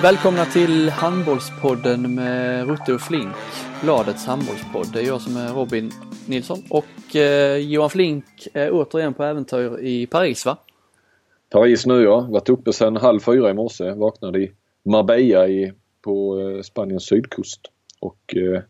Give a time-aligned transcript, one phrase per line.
[0.00, 3.34] Eh, välkomna till Handbollspodden med Rutte och Flink,
[3.82, 4.86] Bladets handbollspodd.
[4.92, 5.90] Det är jag som är Robin
[6.26, 8.24] Nilsson och eh, Johan Flink
[8.54, 10.56] är återigen på äventyr i Paris va?
[11.50, 14.52] Paris nu ja, varit uppe sedan halv fyra i morse, vaknade i
[14.84, 15.72] Marbella i,
[16.04, 17.60] på eh, Spaniens sydkust.
[18.00, 18.62] Och eh,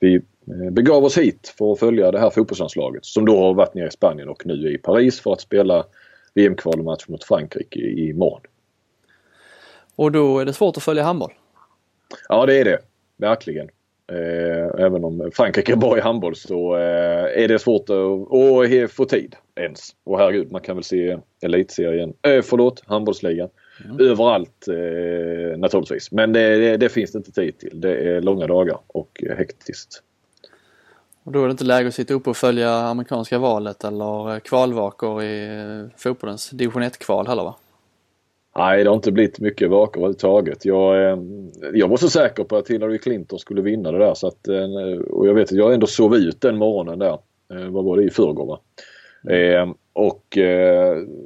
[0.00, 3.74] vi eh, begav oss hit för att följa det här fotbollslandslaget som då har varit
[3.74, 5.84] nere i Spanien och nu är i Paris för att spela
[6.34, 8.40] VM-kvalmatch mot Frankrike imorgon.
[9.98, 11.32] Och då är det svårt att följa handboll?
[12.28, 12.78] Ja det är det,
[13.16, 13.68] verkligen.
[14.12, 19.04] Eh, även om Frankrike är bra i handboll så eh, är det svårt att, få
[19.04, 19.80] tid ens.
[20.04, 23.48] Och herregud, man kan väl se elitserien, äh, förlåt, handbollsligan.
[23.84, 24.10] Mm.
[24.10, 26.12] Överallt eh, naturligtvis.
[26.12, 27.80] Men det, det, finns det inte tid till.
[27.80, 30.02] Det är långa dagar och hektiskt.
[31.24, 35.22] Och då är det inte läge att sitta upp och följa amerikanska valet eller kvalvakor
[35.22, 37.54] i fotbollens division 1-kval heller va?
[38.56, 40.64] Nej, det har inte blivit mycket vakor överhuvudtaget.
[40.64, 44.26] Jag, ehm, jag var så säker på att Hillary Clinton skulle vinna det där så
[44.26, 47.18] att, eh, och jag vet att jag ändå sov ut den morgonen där.
[47.54, 48.04] Eh, vad var det?
[48.04, 48.60] I förrgår va?
[49.30, 50.38] Ehm, eh, och,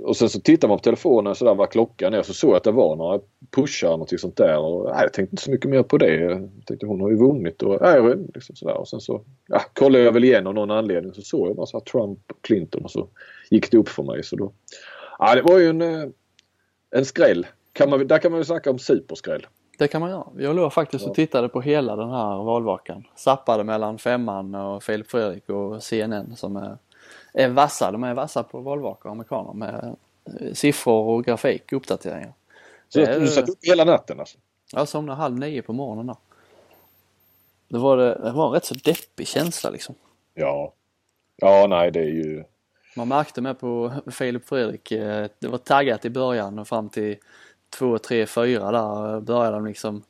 [0.04, 2.56] och sen så tittar man på telefonen sådär vad klockan är och så såg jag
[2.56, 3.20] att det var några
[3.56, 4.58] pushar och något sånt där.
[4.58, 6.14] Och, nej, jag tänkte inte så mycket mer på det.
[6.14, 8.74] Jag tänkte hon har ju vunnit och, nej, liksom sådär.
[8.74, 11.66] och sen så ja, kollade jag väl igen av någon anledning så såg jag bara
[11.66, 13.08] så här Trump och Clinton och så
[13.50, 14.22] gick det upp för mig.
[14.22, 14.52] Så då,
[15.18, 16.08] ja, det var ju en eh,
[16.92, 17.46] en skräll.
[17.72, 19.46] Kan man, där kan man ju snacka om superskräll.
[19.78, 20.26] Det kan man göra.
[20.38, 23.04] Jag låg faktiskt och tittade på hela den här valvakan.
[23.16, 26.78] Zappade mellan Femman och Filip Fredrik och CNN som är,
[27.32, 27.90] är vassa.
[27.90, 29.96] De är vassa på valvakor, amerikaner med
[30.40, 32.32] eh, siffror och grafik, uppdateringar.
[32.88, 34.38] Så det, du satt upp hela natten alltså?
[34.72, 36.16] Jag somnade halv nio på morgonen då.
[37.68, 39.94] Det var, det, det var en rätt så deppig känsla liksom.
[40.34, 40.72] Ja.
[41.36, 42.44] Ja, nej det är ju
[42.96, 47.16] man märkte med på Filip Fredrik, eh, det var taggat i början och fram till
[47.70, 50.02] 2, 3, 4 där började de liksom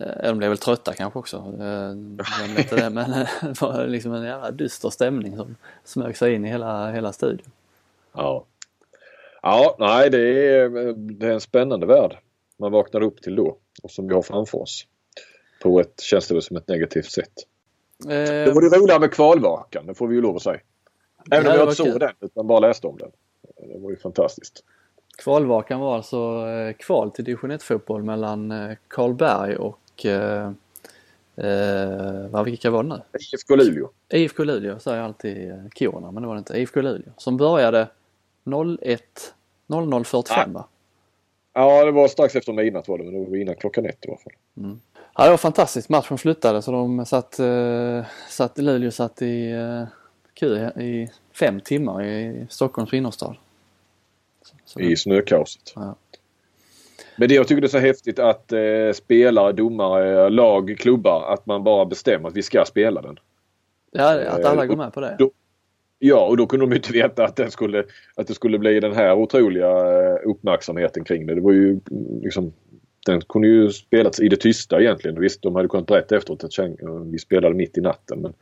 [0.00, 1.36] eh, de blev väl trötta kanske också.
[1.36, 1.90] Eh,
[2.58, 3.10] inte det, men
[3.42, 7.50] det var liksom en jävla dyster stämning som smög sig in i hela, hela studion.
[8.12, 8.44] Ja.
[9.42, 10.18] Ja, nej det
[10.56, 12.18] är, det är en spännande värld
[12.58, 14.86] man vaknar upp till då och som vi har framför oss.
[15.62, 17.32] På ett, känns det som ett negativt sätt.
[18.04, 20.60] Eh, det var det roliga med kvalvakan, det får vi ju lov att säga.
[21.30, 23.10] Även om jag inte såg den utan bara läste om den.
[23.72, 24.64] Det var ju fantastiskt.
[25.18, 30.50] Kvalvakan var alltså eh, kval till division 1-fotboll mellan eh, Karlberg och eh,
[31.36, 33.00] eh, vilka var det nu?
[33.34, 33.90] IFK Luleå.
[34.12, 36.58] IFK Luleå säger jag alltid eh, Kiruna men det var det inte.
[36.58, 37.88] IFK Luleå som började
[38.82, 39.02] 01
[39.68, 40.66] 00.45 va?
[41.52, 44.08] Ja det var strax efter midnatt var det men det var innan klockan ett i
[44.08, 44.32] alla fall.
[44.56, 44.80] Mm.
[45.16, 45.88] Ja det var fantastiskt.
[45.88, 49.84] Matchen flyttade så de satt, eh, satt Luleå satt i eh,
[50.40, 53.36] kö i fem timmar i Stockholms innerstad.
[54.64, 55.72] Så, I snökaoset.
[55.76, 55.96] Ja.
[57.16, 61.46] Men det jag tycker det är så häftigt att eh, spelare, domare, lag, klubbar att
[61.46, 63.18] man bara bestämmer att vi ska spela den.
[63.90, 65.16] Ja, att alla går med på det.
[65.18, 65.30] Då,
[65.98, 67.84] ja, och då kunde de inte veta att, den skulle,
[68.14, 71.34] att det skulle bli den här otroliga eh, uppmärksamheten kring det.
[71.34, 71.80] Det var ju
[72.22, 72.52] liksom
[73.06, 75.20] den kunde ju spelats i det tysta egentligen.
[75.20, 76.52] Visst, de hade kunnat berätta efteråt att
[77.04, 78.20] vi spelade mitt i natten.
[78.20, 78.34] Men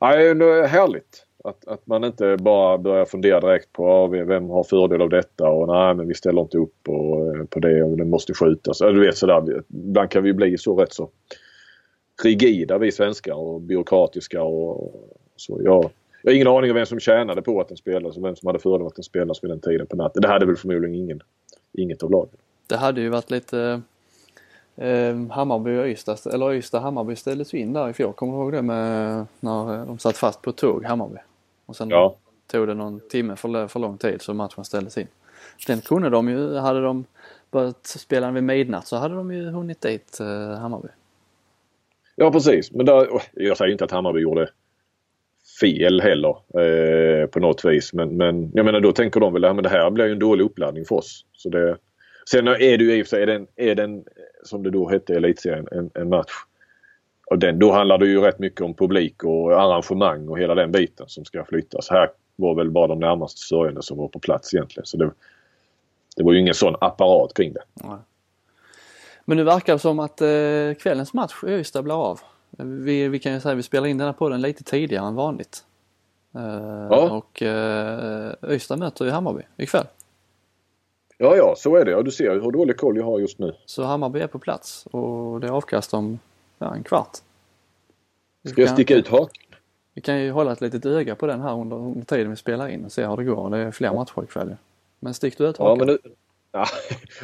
[0.00, 1.26] Ja, det är härligt.
[1.44, 5.48] Att, att man inte bara börjar fundera direkt på ah, vem har fördel av detta
[5.48, 8.78] och nej men vi ställer inte upp på, på det och den måste skjutas.
[8.78, 9.62] Du vet sådär.
[9.68, 11.10] Ibland kan vi bli så rätt så
[12.24, 14.94] rigida vi svenskar och byråkratiska och
[15.36, 15.60] så.
[15.64, 15.90] Jag,
[16.22, 18.46] jag har ingen aning om vem som tjänade på att den spelades och vem som
[18.46, 20.22] hade fördel av att den spelades vid den tiden på natten.
[20.22, 21.20] Det hade väl förmodligen ingen,
[21.72, 22.36] inget av lagen.
[22.66, 23.82] Det hade ju varit lite
[25.30, 28.12] Hammarby och Ystad, eller Ystad-Hammarby ställdes ju in där i fjol.
[28.12, 31.18] Kommer du ihåg det med när de satt fast på ett tåg, Hammarby?
[31.66, 32.16] Och sen ja.
[32.46, 35.06] tog det någon timme för, för lång tid så matchen ställdes in.
[35.66, 37.04] Den kunde de ju, hade de
[37.50, 40.88] börjat spela vid midnatt så hade de ju hunnit dit eh, Hammarby.
[42.16, 44.48] Ja precis, men där, jag säger inte att Hammarby gjorde
[45.60, 47.92] fel heller eh, på något vis.
[47.92, 50.44] Men, men jag menar då tänker de väl att det här blir ju en dålig
[50.44, 51.24] uppladdning för oss.
[51.32, 51.76] Så det,
[52.30, 54.04] sen är det ju i och för sig, är den, är den
[54.42, 56.32] som det då hette elitserien, en, en match.
[57.30, 60.72] Och den, då handlar det ju rätt mycket om publik och arrangemang och hela den
[60.72, 61.90] biten som ska flyttas.
[61.90, 64.86] Här var väl bara de närmaste sörjande som var på plats egentligen.
[64.86, 65.10] Så det,
[66.16, 67.62] det var ju ingen sån apparat kring det.
[67.74, 67.96] Nej.
[69.24, 72.20] Men nu verkar det som att eh, kvällens match i Ystad blir av.
[72.58, 75.14] Vi, vi kan ju säga att vi spelar in den här podden lite tidigare än
[75.14, 75.64] vanligt.
[76.34, 77.10] Eh, ja.
[77.10, 79.86] Och eh, Ystad möter ju Hammarby ikväll.
[81.22, 81.90] Ja, ja, så är det.
[81.90, 83.52] Ja, du ser hur dålig koll jag har just nu.
[83.66, 86.18] Så Hammarby är på plats och det är avkast om
[86.58, 87.16] ja, en kvart.
[88.48, 89.42] Ska jag sticka ut haken?
[89.94, 92.68] Vi kan ju hålla ett litet öga på den här under, under tiden vi spelar
[92.68, 93.50] in och se hur det går.
[93.50, 94.56] Det är fler matcher ikväll
[95.00, 95.78] Men stick du ut haken?
[95.78, 95.98] Ja, men nu,
[96.52, 96.66] ja,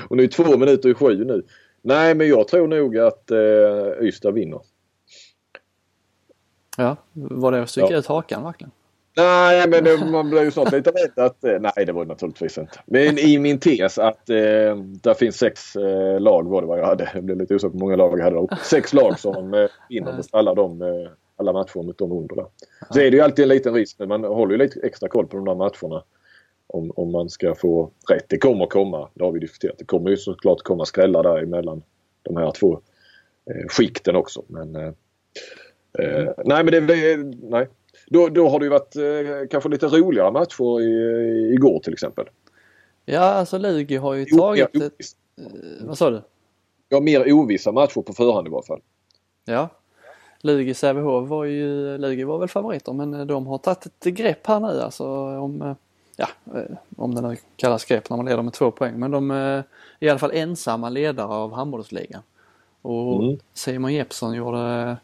[0.08, 1.42] och nu är två minuter i sju nu.
[1.82, 4.60] Nej, men jag tror nog att eh, Ystad vinner.
[6.76, 7.98] Ja, var det att sticka ja.
[7.98, 8.70] ut hakan verkligen?
[9.16, 11.44] Nej, men det, man blir ju snart lite rädd att...
[11.44, 12.78] Eh, nej, det var det naturligtvis inte.
[12.86, 16.86] Men i min tes att eh, där finns sex eh, lag var det vad jag
[16.86, 17.10] hade.
[17.14, 18.56] Jag blev lite osäker på hur många lag jag hade.
[18.62, 22.46] Sex lag som eh, vinner alla, de, eh, alla matcher mot de under där.
[22.90, 25.26] Så är det ju alltid en liten risk, men man håller ju lite extra koll
[25.26, 26.02] på de där matcherna.
[26.68, 28.24] Om, om man ska få rätt.
[28.28, 29.78] Det kommer komma, det har vi diskuterat.
[29.78, 31.82] Det kommer ju såklart komma skrällar där emellan
[32.22, 32.80] de här två
[33.50, 34.44] eh, skikten också.
[34.46, 34.92] Men, eh,
[35.98, 37.68] eh, nej men det, det nej.
[38.06, 42.28] Då, då har det ju varit eh, kanske lite roligare matcher i, igår till exempel.
[43.04, 44.92] Ja alltså Lugi har ju tagit ett,
[45.38, 45.44] eh,
[45.80, 46.22] Vad sa du?
[46.88, 48.80] Ja mer ovissa matcher på förhand i varje fall.
[49.44, 49.68] Ja.
[50.40, 54.46] Lugi Sävehof var ju, Lugi var väl favoriter men eh, de har tagit ett grepp
[54.46, 55.06] här nu alltså
[55.38, 55.74] om, eh,
[56.16, 56.28] ja,
[56.96, 58.98] om det nu kallas grepp när man leder med två poäng.
[58.98, 59.64] Men de är
[60.00, 62.22] i alla fall ensamma ledare av handbollsligan.
[62.82, 63.38] Och mm.
[63.54, 64.96] Simon Jeppsson gjorde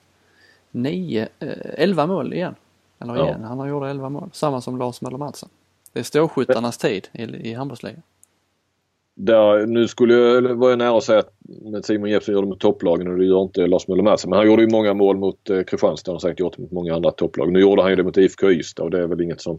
[0.71, 1.29] nio,
[1.77, 2.55] elva mål igen.
[3.03, 3.49] Eller igen, ja.
[3.49, 4.31] han har gjort 11 mål.
[4.33, 5.49] Samma som Lars Möller Madsen.
[5.93, 8.03] Det är ståskyttarnas tid i, i handbollsligan.
[9.15, 12.61] Där, nu skulle jag, var jag nära att säga att Simon Jeppsson gör det mot
[12.61, 14.31] topplagen och det gör inte Lars Möller Madsen.
[14.31, 16.95] Men han gjorde ju många mål mot eh, Kristianstad och säkert gjort det mot många
[16.95, 17.53] andra topplag.
[17.53, 19.59] Nu gjorde han ju det mot IFK Ystad och det är väl inget som,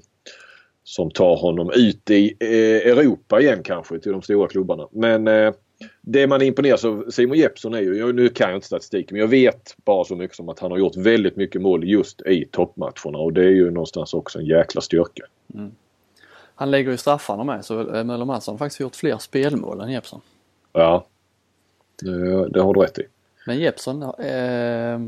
[0.83, 4.87] som tar honom ut i eh, Europa igen kanske till de stora klubbarna.
[4.91, 5.53] Men eh,
[6.01, 9.27] det man imponeras av Simon Jeppsson är ju, nu kan jag inte statistiken, men jag
[9.27, 13.17] vet bara så mycket som att han har gjort väldigt mycket mål just i toppmatcherna
[13.17, 15.23] och det är ju någonstans också en jäkla styrka.
[15.53, 15.71] Mm.
[16.55, 20.21] Han lägger ju straffarna med så Möller Mattsson har faktiskt gjort fler spelmål än Jeppsson.
[20.73, 21.05] Ja,
[22.01, 23.03] det, det har du rätt i.
[23.45, 24.99] Men Jeppsson eh,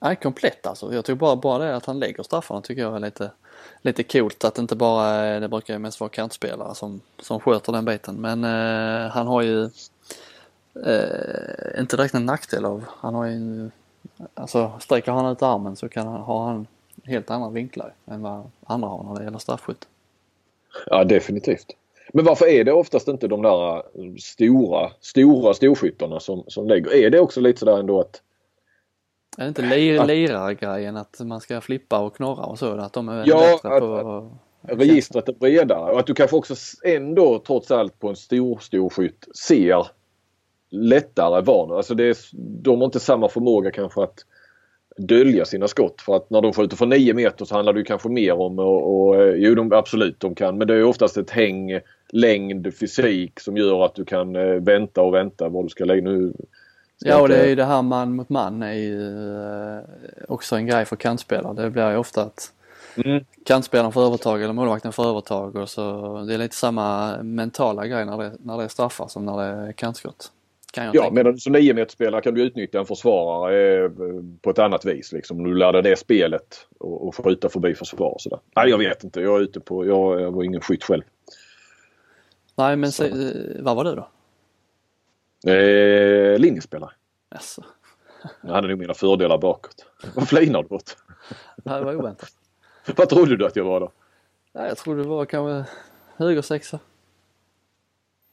[0.00, 0.94] är komplett alltså.
[0.94, 3.30] Jag tycker bara, bara det att han lägger straffarna tycker jag är lite,
[3.82, 4.44] lite coolt.
[4.44, 8.16] Att det inte bara, det brukar mest vara kantspelare som, som sköter den biten.
[8.20, 9.70] Men eh, han har ju
[10.86, 12.84] eh, inte direkt en nackdel av.
[12.88, 13.70] Han har ju,
[14.34, 16.66] alltså sträcker han ut armen så kan han, har han
[17.04, 19.86] helt andra vinklar än vad andra har när det gäller straffskytte.
[20.86, 21.66] Ja definitivt.
[22.12, 23.82] Men varför är det oftast inte de där
[24.20, 26.94] stora, stora storskyttarna som, som lägger?
[26.94, 28.22] Är det också lite sådär ändå att
[29.36, 32.72] är det inte lir, lirargrejen att man ska flippa och knorra och så?
[32.72, 34.30] Att de är ja, bättre på...
[34.62, 36.54] Att registret är bredare och att du kanske också
[36.84, 39.86] ändå trots allt på en stor storskytt ser
[40.74, 41.76] lättare var.
[41.76, 42.16] Alltså det är,
[42.62, 44.24] de har inte samma förmåga kanske att
[44.96, 46.00] dölja sina skott.
[46.00, 49.06] För att när de skjuter från 9 meter så handlar det kanske mer om och,
[49.06, 51.80] och eh, jo de, absolut de kan men det är oftast ett häng,
[52.12, 56.02] längd, fysik som gör att du kan eh, vänta och vänta var du ska lägga.
[56.02, 56.32] Nu
[56.98, 59.08] ja och det är ju det här man mot man är ju
[59.76, 59.82] eh,
[60.28, 61.54] också en grej för kantspelare.
[61.54, 62.52] Det blir ju ofta att
[63.04, 63.24] mm.
[63.46, 68.04] kantspelaren får övertag eller målvakten får övertag och så det är lite samma mentala grej
[68.04, 70.30] när det, när det är straffar som när det är kantskott.
[70.74, 71.14] Kan jag ja, tänka.
[71.14, 73.90] medan som 9 meterspelare kan du utnyttja en försvarare eh,
[74.42, 75.12] på ett annat vis.
[75.12, 75.44] Liksom.
[75.44, 78.38] Du lär dig det spelet och, och skjuta förbi försvar sådär.
[78.56, 79.20] Nej, jag vet inte.
[79.20, 79.86] Jag är ute på...
[79.86, 81.02] Jag, jag var ingen skytt själv.
[82.56, 83.10] Nej, men så, eh,
[83.60, 84.08] vad var du då?
[85.52, 86.90] Eh, linjespelare.
[87.30, 87.64] Jaså.
[88.42, 89.86] Jag hade nog mina fördelar bakåt.
[90.14, 90.96] Vad flinar du åt?
[91.56, 92.28] Det var oväntat.
[92.96, 93.92] vad trodde du att jag var då?
[94.52, 95.72] Nej, jag trodde det var kanske
[96.16, 96.78] högersexa.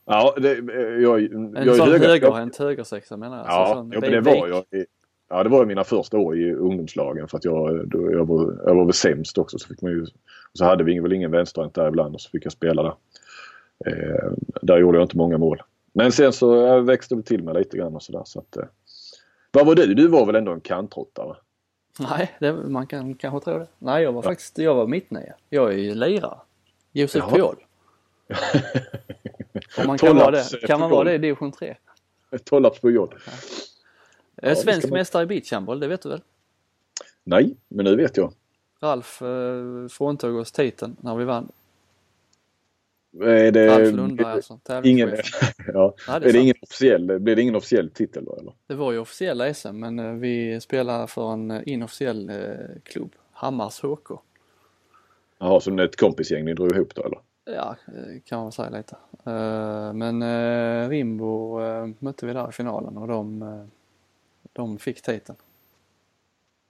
[0.06, 0.56] Ja, det,
[1.02, 3.46] jag, en jag sån höger, högerhänt högersexa menar jag.
[3.48, 4.86] Ja, ja men det var jag.
[5.30, 8.76] Ja, det var mina första år i ungdomslagen för att jag, då, jag, var, jag
[8.76, 9.60] var väl sämst också.
[9.60, 10.06] Så, fick man ju,
[10.54, 12.94] så hade vi väl ingen vänsterhänt där ibland och så fick jag spela där.
[13.86, 14.32] Eh,
[14.62, 15.62] där gjorde jag inte många mål.
[15.94, 18.22] Men sen så jag växte det till mig lite grann och sådär.
[18.26, 18.64] Så att, eh.
[19.52, 19.94] Vad var du?
[19.94, 21.36] Du var väl ändå en kantrottare?
[22.00, 23.68] Nej, det, man kan kanske tro det.
[23.80, 24.30] Nej, jag var ja.
[24.30, 25.34] faktiskt jag var mittnia.
[25.50, 26.38] Jag är ju lirare.
[26.92, 27.56] Josef Piol.
[29.78, 30.68] Om man kan vara det.
[30.68, 31.76] Kan man vara det i division 3?
[32.44, 33.16] Tollarps på jord.
[34.42, 34.56] Ja.
[34.56, 35.00] Svensk man...
[35.00, 36.22] mästare i beachhandboll, det vet du väl?
[37.24, 38.34] Nej, men nu vet jag.
[38.80, 41.52] Ralf eh, fråntog oss titeln när vi vann.
[43.20, 45.10] Är det, Ralf Lundberg alltså, ingen,
[45.74, 45.94] ja.
[46.08, 48.54] ja det är, är det ingen officiell, blir det ingen officiell titel då eller?
[48.68, 52.36] Det var ju officiella SM men eh, vi spelar för en eh, inofficiell eh,
[52.84, 54.10] klubb, Hammars HK.
[55.40, 57.20] Jaha, så ett kompisgäng ni drog ihop då eller?
[57.46, 57.76] Ja,
[58.26, 58.96] kan man säga lite.
[59.26, 63.70] Eh, men eh, Rimbo eh, mötte vi där i finalen och de,
[64.54, 65.38] de fick titeln.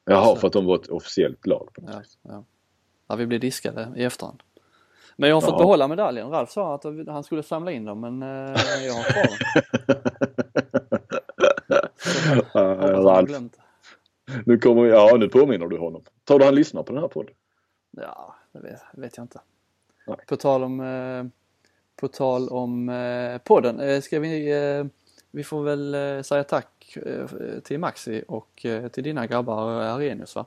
[0.05, 1.69] Jaha, för att de var ett officiellt lag?
[1.73, 2.43] På något ja, ja.
[3.07, 4.43] ja, vi blev diskade i efterhand.
[5.15, 5.59] Men jag har fått Jaha.
[5.59, 6.29] behålla medaljen.
[6.29, 8.21] Ralf sa att han skulle samla in dem men
[8.85, 9.27] jag har kvar
[12.53, 13.03] dem.
[13.03, 13.29] Ralf.
[14.45, 16.03] Nu kommer, ja nu påminner du honom.
[16.27, 17.33] Tror du han lyssnar på den här podden?
[17.91, 19.39] Ja, det vet, vet jag inte.
[20.17, 20.25] Nej.
[20.27, 21.25] På tal om, eh,
[21.99, 24.53] på tal om eh, podden, eh, ska vi
[25.31, 27.25] vi får väl eh, säga tack eh,
[27.63, 30.45] till Maxi och eh, till dina grabbar Arrhenius va?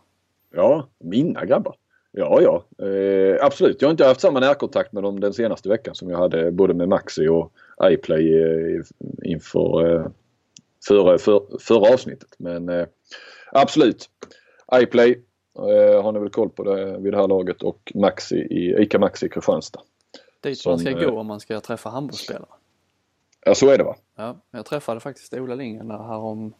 [0.54, 1.76] Ja, mina grabbar.
[2.12, 2.86] Ja, ja.
[2.86, 3.82] Eh, absolut.
[3.82, 6.74] Jag har inte haft samma närkontakt med dem den senaste veckan som jag hade både
[6.74, 7.52] med Maxi och
[7.82, 8.82] iPlay eh,
[9.22, 10.06] inför eh,
[10.88, 12.28] förra, för, förra avsnittet.
[12.38, 12.86] Men eh,
[13.52, 14.10] absolut.
[14.74, 15.22] iPlay
[15.58, 18.98] eh, har ni väl koll på det vid det här laget och Maxi i ICA
[18.98, 19.80] Maxi i Kristianstad.
[20.40, 22.48] Dit som, man ska gå om man ska träffa handbollsspelare.
[23.44, 23.96] Ja, så är det va?
[24.16, 26.54] Ja, jag träffade faktiskt Ola Lindgren där här om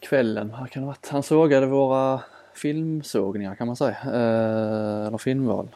[0.00, 0.56] kvällen.
[1.02, 2.20] Han sågade våra
[2.54, 3.96] filmsågningar kan man säga.
[4.04, 5.68] Eh, eller filmval.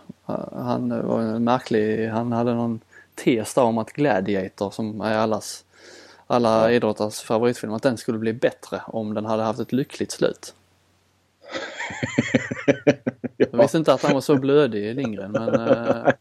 [0.53, 2.81] Han var en märklig, han hade någon
[3.15, 5.65] tes där om att Gladiator som är allas,
[6.27, 6.71] alla ja.
[6.71, 10.55] idrottars favoritfilm, att den skulle bli bättre om den hade haft ett lyckligt slut.
[13.37, 13.47] ja.
[13.53, 16.13] Jag visste inte att han var så blödig Lindgren men eh,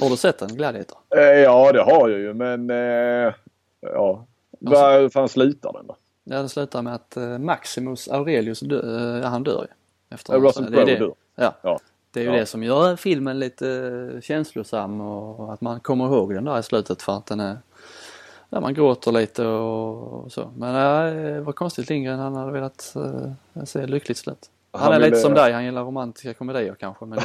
[0.00, 0.98] Har du sett den Gladiator?
[1.16, 3.34] Eh, ja det har jag ju men eh,
[3.80, 4.26] ja.
[4.66, 5.96] Alltså, Var fan slutar den då?
[6.24, 9.74] Ja det slutar med att eh, Maximus Aurelius dö, eh, han dör ju.
[10.14, 11.14] Efter ja, Russell Crowe dör.
[11.34, 11.54] Ja.
[11.62, 11.78] ja.
[12.10, 12.36] Det är ju ja.
[12.36, 13.68] det som gör filmen lite
[14.14, 17.58] eh, känslosam och att man kommer ihåg den där i slutet för att den är
[18.50, 20.50] där man gråter lite och, så.
[20.56, 24.50] Men det var konstigt Lindgren han hade velat uh, se lyckligt slut.
[24.70, 25.06] Han, han är ville...
[25.10, 27.18] lite som dig, han gillar romantiska komedier kanske men.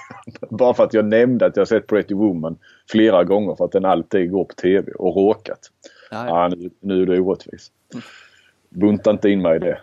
[0.50, 2.58] Bara för att jag nämnde att jag sett Pretty Woman
[2.90, 5.70] flera gånger för att den alltid går på TV och råkat.
[6.10, 6.42] Ja, ja.
[6.42, 7.70] ja nu, nu är det orättvis.
[7.92, 8.02] Mm.
[8.68, 9.80] Bunta inte in mig i det.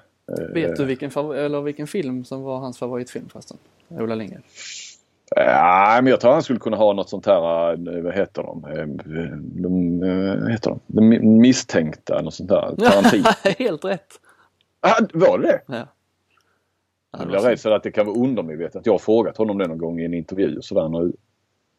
[0.53, 3.57] Vet du vilken, eller vilken film som var hans favoritfilm förresten?
[3.89, 4.43] Ola Lindgren?
[5.35, 8.65] Ja, men jag tror han skulle kunna ha något sånt här, eh, vad heter de?
[8.65, 8.87] Eh,
[9.61, 10.79] de, eh, heter de?
[10.87, 12.75] de misstänkta, något sånt där.
[13.59, 14.19] Helt rätt!
[14.79, 15.61] Ah, var det det?
[15.67, 15.87] Ja.
[17.17, 18.85] Jag blir rädd för att det kan vara undermedvetet.
[18.85, 21.11] Jag har frågat honom det någon gång i en intervju och sådär.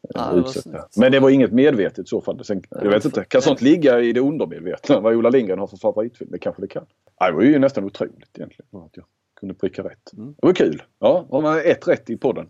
[0.01, 2.43] Ja, det Men det var inget medvetet i så fall.
[2.43, 4.99] Sen, jag vet inte, kan sånt ligga i det undermedvetna?
[4.99, 6.31] Vad Ola Lindgren har för favoritfilm?
[6.31, 6.85] Det kanske det kan.
[7.19, 8.83] Det var ju nästan otroligt egentligen.
[8.85, 9.05] Att jag
[9.39, 10.13] kunde pricka rätt.
[10.17, 10.35] Mm.
[10.41, 10.83] Det var kul.
[10.99, 12.49] Ja, har man ett rätt i podden.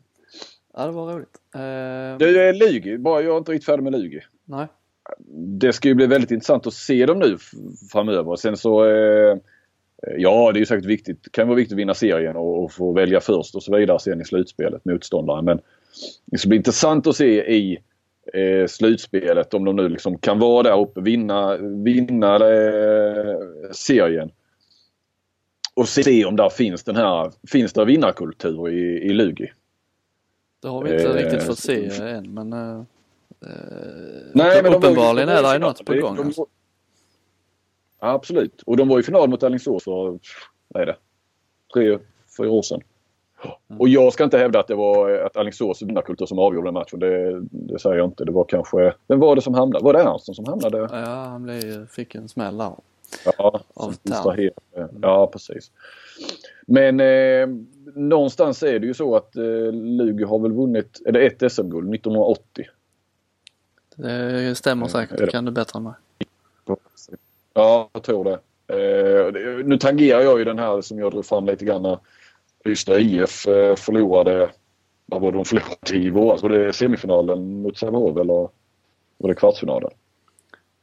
[0.80, 1.38] Ja, det var roligt.
[1.56, 2.18] Uh...
[2.20, 2.98] Du, är Lugi.
[2.98, 4.22] Bara jag är inte riktigt färdig med Lugi.
[4.46, 4.68] Nej.
[5.60, 7.38] Det ska ju bli väldigt intressant att se dem nu
[7.92, 8.36] framöver.
[8.36, 9.38] Sen så eh,
[10.18, 11.24] Ja, det är ju säkert viktigt.
[11.24, 14.00] Det kan vara viktigt att vinna serien och, och, få välja först och så vidare
[14.00, 15.46] sen i slutspelet motståndaren.
[15.46, 15.60] Men
[16.26, 17.78] det ska bli intressant att se i
[18.34, 23.36] eh, slutspelet om de nu liksom kan vara där uppe, vinna, vinna eh,
[23.72, 24.32] serien.
[25.74, 29.52] Och se om där finns den här, finns det vinnarkultur i, i Lugi.
[30.62, 32.82] Det har vi inte eh, riktigt fått se än men eh,
[34.34, 36.16] Nej, men uppenbarligen de är det något på gång.
[36.16, 36.46] De, alltså.
[38.00, 38.62] Absolut.
[38.66, 40.20] Och de var i final mot Alingsås för,
[40.68, 40.96] vad är det,
[41.74, 42.00] tre,
[42.38, 42.82] fyra år sedan.
[43.70, 43.82] Mm.
[43.82, 47.00] Och jag ska inte hävda att det var att Alingsås vinnarkultur som avgjorde matchen.
[47.00, 48.26] Det, det säger jag inte.
[48.26, 48.94] Det var kanske...
[49.08, 49.86] Vem var det som hamnade?
[49.86, 50.78] Var det Ernstson som hamnade?
[50.92, 52.74] Ja, han blev, fick en smäll där.
[53.26, 53.96] Ja, av
[55.02, 55.72] ja, precis.
[56.66, 57.48] Men eh,
[57.96, 62.66] någonstans är det ju så att eh, Lugi har väl vunnit, det ett SM-guld 1980?
[63.96, 65.94] Det stämmer säkert, det kan du bättre än mig.
[67.54, 68.40] Ja, jag tror det.
[68.70, 69.34] Eh,
[69.66, 71.98] nu tangerar jag ju den här som jag drog fram lite grann när
[72.66, 74.50] Ystad IF eh, förlorade,
[75.06, 76.44] vad var det de förlorade i våras?
[76.44, 78.50] Var det semifinalen mot Sävehof eller
[79.18, 79.92] var det kvartsfinalen?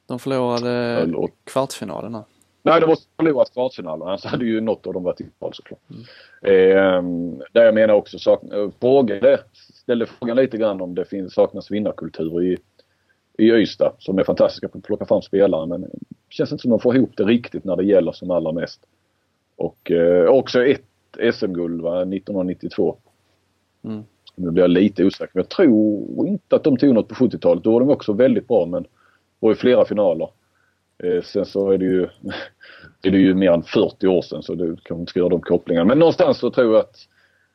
[0.06, 1.28] De förlorade eller...
[1.44, 2.24] kvartsfinalen här.
[2.62, 4.08] Nej, de måste förlorat kvartsfinalen.
[4.08, 5.80] Annars hade ju något av dem varit i kval såklart.
[5.90, 6.02] Mm.
[6.42, 8.42] Eh, där jag menar också, sak,
[8.80, 12.56] frågade, ställde frågan lite grann om det finns, saknas vinnarkultur i
[13.38, 15.88] i Ystad som är fantastiska på att plocka fram spelare men det
[16.28, 18.80] känns inte som de får ihop det riktigt när det gäller som allra mest.
[19.56, 20.84] Och eh, också ett
[21.34, 22.96] SM-guld 1992.
[23.84, 24.02] Mm.
[24.34, 25.30] Nu blir jag lite osäker.
[25.34, 27.64] Men jag tror inte att de tog något på 70-talet.
[27.64, 28.86] Då var de också väldigt bra men
[29.40, 30.28] var i flera finaler.
[31.02, 32.02] Eh, sen så är det ju
[33.02, 35.40] är det ju mer än 40 år sedan så du kanske inte ska göra de
[35.40, 35.84] kopplingarna.
[35.84, 36.96] Men någonstans så tror jag att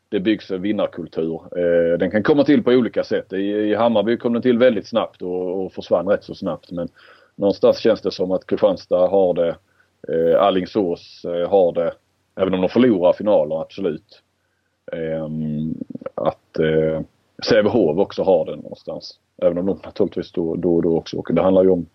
[0.10, 1.42] det byggs en vinnarkultur.
[1.58, 3.34] Eh, den kan komma till på olika sätt.
[3.34, 6.72] I, i Hammarby kom den till väldigt snabbt och, och försvann rätt så snabbt.
[6.72, 6.90] Men
[7.36, 9.56] någonstans känns det som att Kristianstad har det.
[10.08, 11.94] Eh, Allingsås eh, har det.
[12.36, 14.22] Även om de förlorar finaler, absolut.
[14.92, 15.74] Ehm,
[16.16, 17.02] att eh,
[17.46, 19.20] Sävehof också har den någonstans.
[19.42, 21.34] Även om de naturligtvis då, då och då också åker.
[21.34, 21.86] Det handlar ju om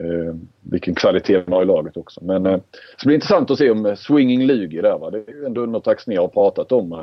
[0.00, 2.24] eh, vilken kvalitet man har i laget också.
[2.24, 2.52] Men eh,
[3.00, 5.10] det blir intressant att se om eh, Swinging Lugi där va.
[5.10, 7.00] Det är ju ändå något Axnér har pratat om eh.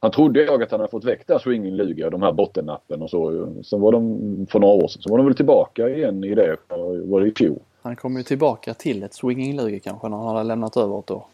[0.00, 3.10] han trodde jag att han hade fått väck där Swinging och de här bottennappen och
[3.10, 3.42] så.
[3.42, 6.34] Eh, sen var de, för några år sedan, så var de väl tillbaka igen i
[6.34, 6.56] det,
[7.04, 7.58] var det i fjol?
[7.82, 11.10] Han kom ju tillbaka till ett Swinging Lugi kanske när han hade lämnat över ett
[11.10, 11.24] år.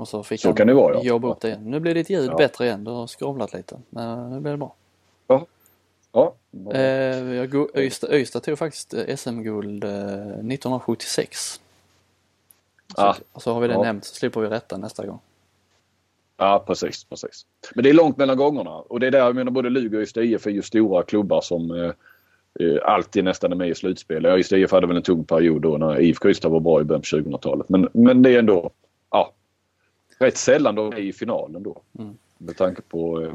[0.00, 1.02] Och så fick så han kan det vara, ja.
[1.02, 1.70] jobba upp det igen.
[1.70, 2.36] Nu blir ditt ljud ja.
[2.36, 3.76] bättre igen, du har skrovlat lite.
[3.90, 4.74] Men nu blir det bra.
[5.26, 5.46] Ja.
[6.12, 6.34] Ja.
[6.72, 11.60] Eh, jag Öysta, Öysta tog faktiskt SM-guld 1976.
[12.96, 13.82] Så, Ah, så har vi det ja.
[13.82, 15.18] nämnt så slipper vi rätta nästa gång.
[16.36, 17.46] Ja precis, precis.
[17.74, 20.02] Men det är långt mellan gångerna och det är där jag menar både Lugi och
[20.02, 21.92] Ystad IF är ju stora klubbar som eh,
[22.60, 24.24] eh, alltid nästan är med i slutspel.
[24.24, 26.84] Ja, Ystad IF hade väl en tung period då när IFK Ystad var bra i
[26.84, 27.68] början på 2000-talet.
[27.68, 28.70] Men, men det är ändå
[29.10, 29.32] ja,
[30.20, 31.82] rätt sällan de är i finalen då.
[31.98, 32.16] Mm.
[32.38, 33.32] Med tanke på eh,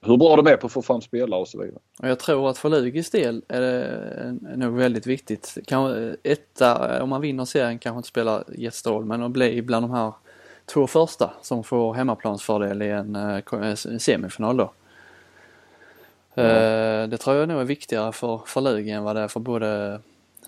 [0.00, 1.80] hur bra de är på att få fram spelare och så vidare.
[2.02, 5.58] Jag tror att för Lugis del är det nog väldigt viktigt.
[5.66, 9.90] Kan, etta, om man vinner serien kanske inte spelar jättestor men att bli bland de
[9.90, 10.12] här
[10.64, 14.72] två första som får hemmaplansfördel i en, eh, eh, semifinal då.
[16.34, 19.40] Eh, Det tror jag nog är viktigare för, för Lugi än vad det är för
[19.40, 20.00] både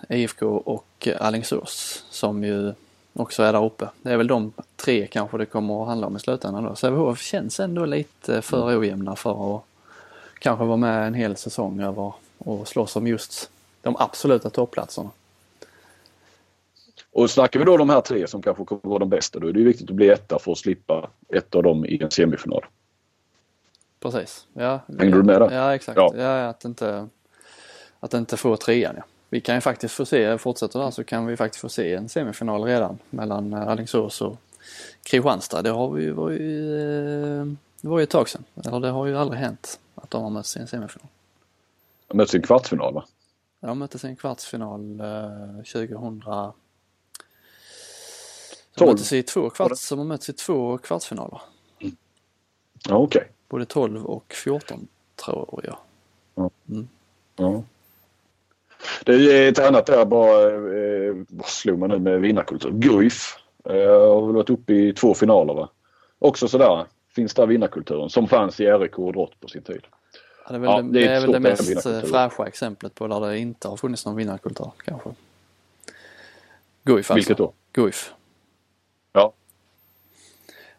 [0.08, 2.72] IFK och Alingsås som ju
[3.12, 3.88] också är där uppe.
[4.02, 6.74] Det är väl de tre kanske det kommer att handla om i slutändan då.
[6.74, 9.62] Sävehof känns ändå lite för ojämna för att
[10.38, 13.50] kanske vara med en hel säsong över och slåss om just
[13.82, 15.10] de absoluta toppplatserna.
[17.12, 19.52] Och snackar vi då de här tre som kanske kommer vara de bästa då är
[19.52, 22.64] det ju viktigt att bli etta för att slippa ett av dem i en semifinal.
[24.00, 24.46] Precis.
[24.52, 25.50] Ja, Hängde du med där?
[25.50, 25.96] Ja, exakt.
[25.96, 26.12] Ja.
[26.16, 26.48] Ja.
[26.48, 27.08] att, inte,
[28.00, 29.02] att inte få trean ja.
[29.32, 32.08] Vi kan ju faktiskt få se, fortsätter där så kan vi faktiskt få se en
[32.08, 34.36] semifinal redan mellan eh, Alingsås och
[35.02, 35.62] Kristianstad.
[35.62, 36.74] Det har vi ju, var ju,
[37.40, 37.46] eh,
[37.80, 38.44] det var ju ett tag sedan.
[38.64, 41.08] Eller det har ju aldrig hänt att de har mötts i en semifinal.
[42.06, 43.04] De möts i en kvartsfinal va?
[43.60, 46.22] De möttes i en kvartsfinal eh, 2000
[48.74, 51.40] De möttes i två kvarts, de har mötts i två kvartsfinaler.
[52.88, 53.28] Ja okej.
[53.48, 55.78] Både 12 och 14 tror jag.
[57.36, 57.62] Ja.
[59.04, 62.70] Det är ett annat där bara, eh, vad slog man nu med vinnarkultur?
[62.70, 65.68] Guif eh, har väl varit uppe i två finaler va?
[66.18, 69.82] Också sådär, finns där vinnarkulturen som fanns i RIK och Drott på sin tid.
[70.46, 73.06] Ja, det är väl Ja, det, det är väl det mest eh, fräscha exemplet på
[73.06, 75.10] där det inte har funnits någon vinnarkultur kanske.
[76.82, 77.14] Guif alltså.
[77.14, 77.52] Vilket då?
[77.72, 78.12] Guif.
[79.12, 79.32] Ja.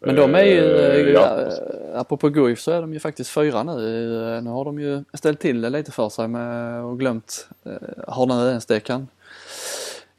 [0.05, 1.41] Men de är ju, Eh, eh, ja.
[1.41, 3.71] ja, apropå Guif så är de ju faktiskt fyra nu.
[4.35, 7.71] Eh, Nu har de ju ställt till det lite för sig med och glömt, eh,
[8.07, 9.07] har nu ens det kan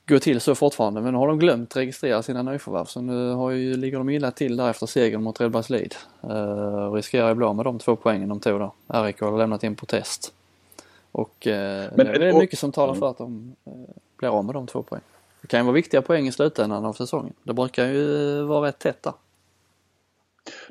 [0.08, 3.50] gå till så fortfarande, men nu har de glömt registrera sina nyförvärv så nu har
[3.50, 5.94] ju, ligger de illa till där efter segern mot Redbergslid.
[6.24, 8.72] Uh, och riskerar ju bli av med de två poängen de tog då.
[8.86, 10.32] RIK har lämnat in protest.
[11.12, 13.72] Och eh, Men- det är och- mycket som talar för att de eh,
[14.18, 15.04] blir av med de två poängen.
[15.40, 17.32] Det kan ju vara viktiga poäng i slutändan av säsongen.
[17.42, 19.12] Det brukar ju eh, vara rätt tätt där.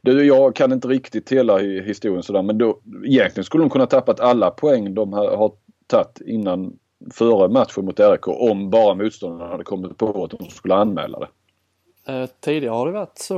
[0.01, 4.19] Du, jag kan inte riktigt hela historien sådär men då, egentligen skulle de kunna tappat
[4.19, 5.51] alla poäng de har, har
[5.87, 6.73] tagit innan
[7.13, 11.27] före matchen mot RIK om bara motståndarna hade kommit på att de skulle anmäla det.
[12.13, 13.35] Eh, tidigare har det varit så,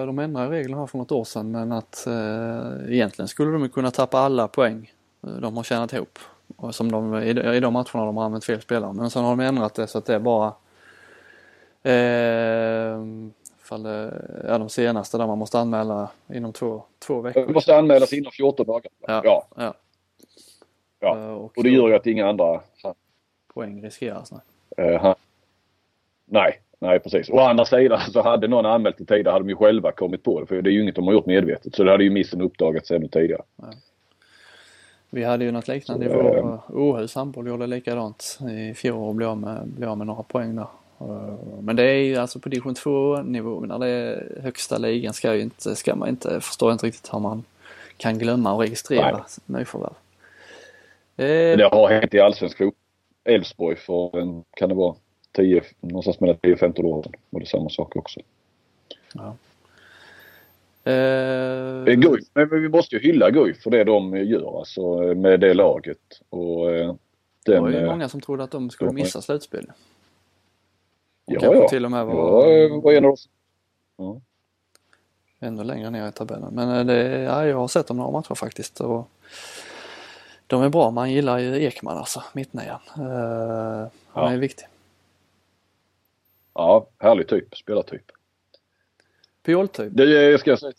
[0.00, 3.62] eh, de ändrade reglerna här för något år sedan, men att eh, egentligen skulle de
[3.62, 4.90] ju kunna tappa alla poäng
[5.26, 6.18] eh, de har tjänat ihop.
[6.56, 8.92] Och som de, i, de- I de matcherna de har använt fel spelare.
[8.92, 10.46] Men sen har de ändrat det så att det är bara
[11.82, 12.98] eh,
[13.64, 17.46] fall, det- ja, de senaste där man måste anmäla inom två, två veckor.
[17.46, 18.90] måste anmälas inom 14 dagar.
[19.00, 19.20] Ja.
[19.24, 19.46] ja.
[19.56, 19.74] Ja.
[21.00, 21.18] Ja.
[21.18, 22.60] Eh, Och det gör ju att inga andra
[23.54, 24.32] poäng riskeras.
[24.76, 24.96] Nej.
[24.96, 25.14] Han...
[26.24, 27.30] Nej, nej precis.
[27.30, 30.40] Å andra sidan så hade någon anmält det tidigare hade de ju själva kommit på
[30.40, 30.46] det.
[30.46, 31.74] För det är ju inget de har gjort medvetet.
[31.74, 33.42] Så det hade ju missen uppdagats ännu tidigare.
[35.10, 39.08] Vi hade ju något liknande i vår eh, uh, Åhus handboll gjorde likadant i fjol
[39.08, 40.66] och blev av med, blev av med några poäng där.
[41.08, 45.12] Eh, Men det är ju alltså på division 2 nivå, när det är högsta ligan
[45.12, 47.44] ska, ju inte, ska man inte, förstår jag inte riktigt hur man
[47.96, 49.94] kan glömma att registrera nyförvärv.
[51.16, 52.78] Eh, det har hänt i allsvensk fotboll.
[53.24, 54.94] Elfsborg för en, kan det vara
[55.32, 57.12] 10, någonstans mellan 10 och 15 år sedan.
[57.30, 58.20] var det samma sak också.
[59.14, 59.32] eh,
[60.84, 65.54] Eh, Guif, men vi måste ju hylla Guif för det de gör alltså med det
[65.54, 65.98] laget.
[66.30, 66.94] Och eh,
[67.44, 67.62] det den...
[67.62, 68.94] var ju många som trodde att de skulle ja.
[68.94, 69.72] missa slutspel.
[71.26, 71.68] Ja, kanske ja.
[71.68, 73.28] till och med var Jag eh, var en av oss.
[73.96, 74.20] Ja.
[75.40, 76.54] ännu längre ner i tabellen.
[76.54, 78.80] Men eh, det, ja, jag har sett dem några matcher faktiskt.
[78.80, 79.08] Och
[80.46, 80.90] de är bra.
[80.90, 82.80] Man gillar ju Ekman alltså, mittnian.
[82.98, 83.04] Uh,
[84.08, 84.32] han Ja.
[84.32, 84.66] är viktig.
[86.54, 87.56] ja, härlig typ.
[87.56, 88.02] Spelartyp.
[89.42, 89.88] Piol-typ.
[89.92, 90.72] Det ska jag säga.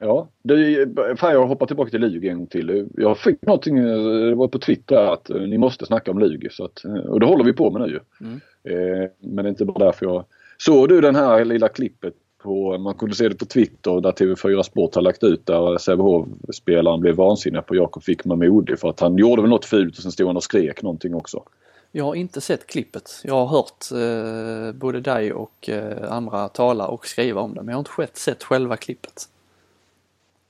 [0.00, 2.88] Ja, det, fan jag hoppar tillbaka till Lugi en gång till.
[2.96, 3.98] Jag fick någonting, eh,
[4.28, 6.48] det var på Twitter att eh, ni måste snacka om Lugi.
[6.50, 8.00] Så att, eh, och det håller vi på med nu ju.
[8.26, 8.40] Mm.
[8.70, 10.24] Eh, men det är inte bara därför jag...
[10.58, 14.62] Såg du den här lilla klippet på, man kunde se det på Twitter där TV4
[14.62, 19.16] Sport har lagt ut där Sävehof-spelaren blev vansinnig på Jakob Wickman Modig för att han
[19.16, 21.42] gjorde väl något fult och sen stod han och skrek någonting också.
[21.92, 23.10] Jag har inte sett klippet.
[23.24, 27.62] Jag har hört eh, både dig och eh, andra tala och skriva om det.
[27.62, 29.28] Men jag har inte själv sett själva klippet.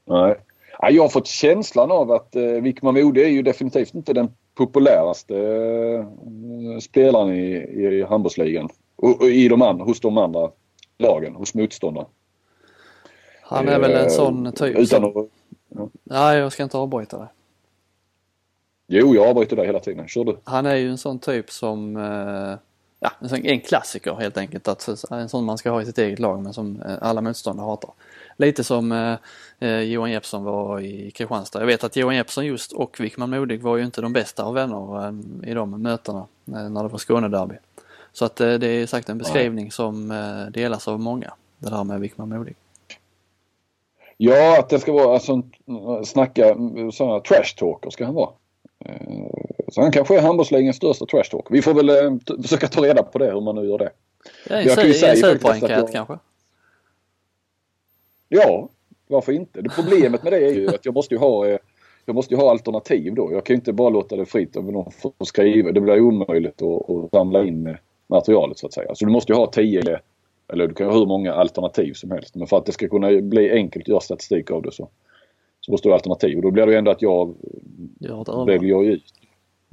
[0.04, 0.37] Nej.
[0.78, 4.28] Ja, jag har fått känslan av att eh, Wickman Modig är ju definitivt inte den
[4.59, 7.51] populäraste eh, spelaren i,
[7.85, 8.68] i handbollsligan.
[8.97, 10.51] Och, och i de andra, hos de andra
[10.99, 12.09] lagen, hos motståndarna.
[13.42, 15.14] Han är väl en sån typ utan att,
[15.68, 15.88] ja.
[16.05, 17.29] Nej, jag ska inte avbryta dig.
[18.87, 20.09] Jo, jag avbryter dig hela tiden.
[20.09, 20.37] Kör du.
[20.44, 21.97] Han är ju en sån typ som,
[23.00, 24.68] ja, en klassiker helt enkelt.
[24.68, 27.66] Att, en sån man ska ha i sitt eget lag men som eh, alla motståndare
[27.66, 27.90] hatar.
[28.37, 29.16] Lite som eh,
[29.58, 31.61] eh, Johan Jeppsson var i Kristianstad.
[31.61, 34.54] Jag vet att Johan Jeppsson just och Wickman Modig var ju inte de bästa av
[34.54, 37.54] vänner eh, i de mötena eh, när det var Skånederby.
[38.12, 41.84] Så att eh, det är sagt en beskrivning som eh, delas av många, det där
[41.84, 42.56] med Wickman Modig.
[44.16, 45.42] Ja, att det ska vara alltså,
[46.04, 48.30] snacka mm, sådana trash talker ska han vara.
[49.68, 51.54] Så han kanske är handbollsligans största trash talker.
[51.54, 53.90] Vi får väl eh, försöka ta reda på det hur man nu gör det.
[54.48, 56.18] Ja, jag kan ju säga en superenkät kanske?
[58.28, 58.68] Ja,
[59.06, 59.62] varför inte?
[59.62, 61.58] Det problemet med det är ju att jag måste ju ha eh,
[62.04, 63.32] jag måste ju ha alternativ då.
[63.32, 65.72] Jag kan ju inte bara låta det fritt om någon får skriva.
[65.72, 68.94] Det blir omöjligt att, att samla in eh, materialet så att säga.
[68.94, 70.00] Så du måste ju ha tio
[70.52, 72.34] eller du kan ha hur många alternativ som helst.
[72.34, 74.88] Men för att det ska kunna bli enkelt att göra statistik av det så,
[75.60, 76.36] så måste du ha alternativ.
[76.36, 77.34] Och då blir det ju ändå att jag
[78.46, 79.14] väljer ut.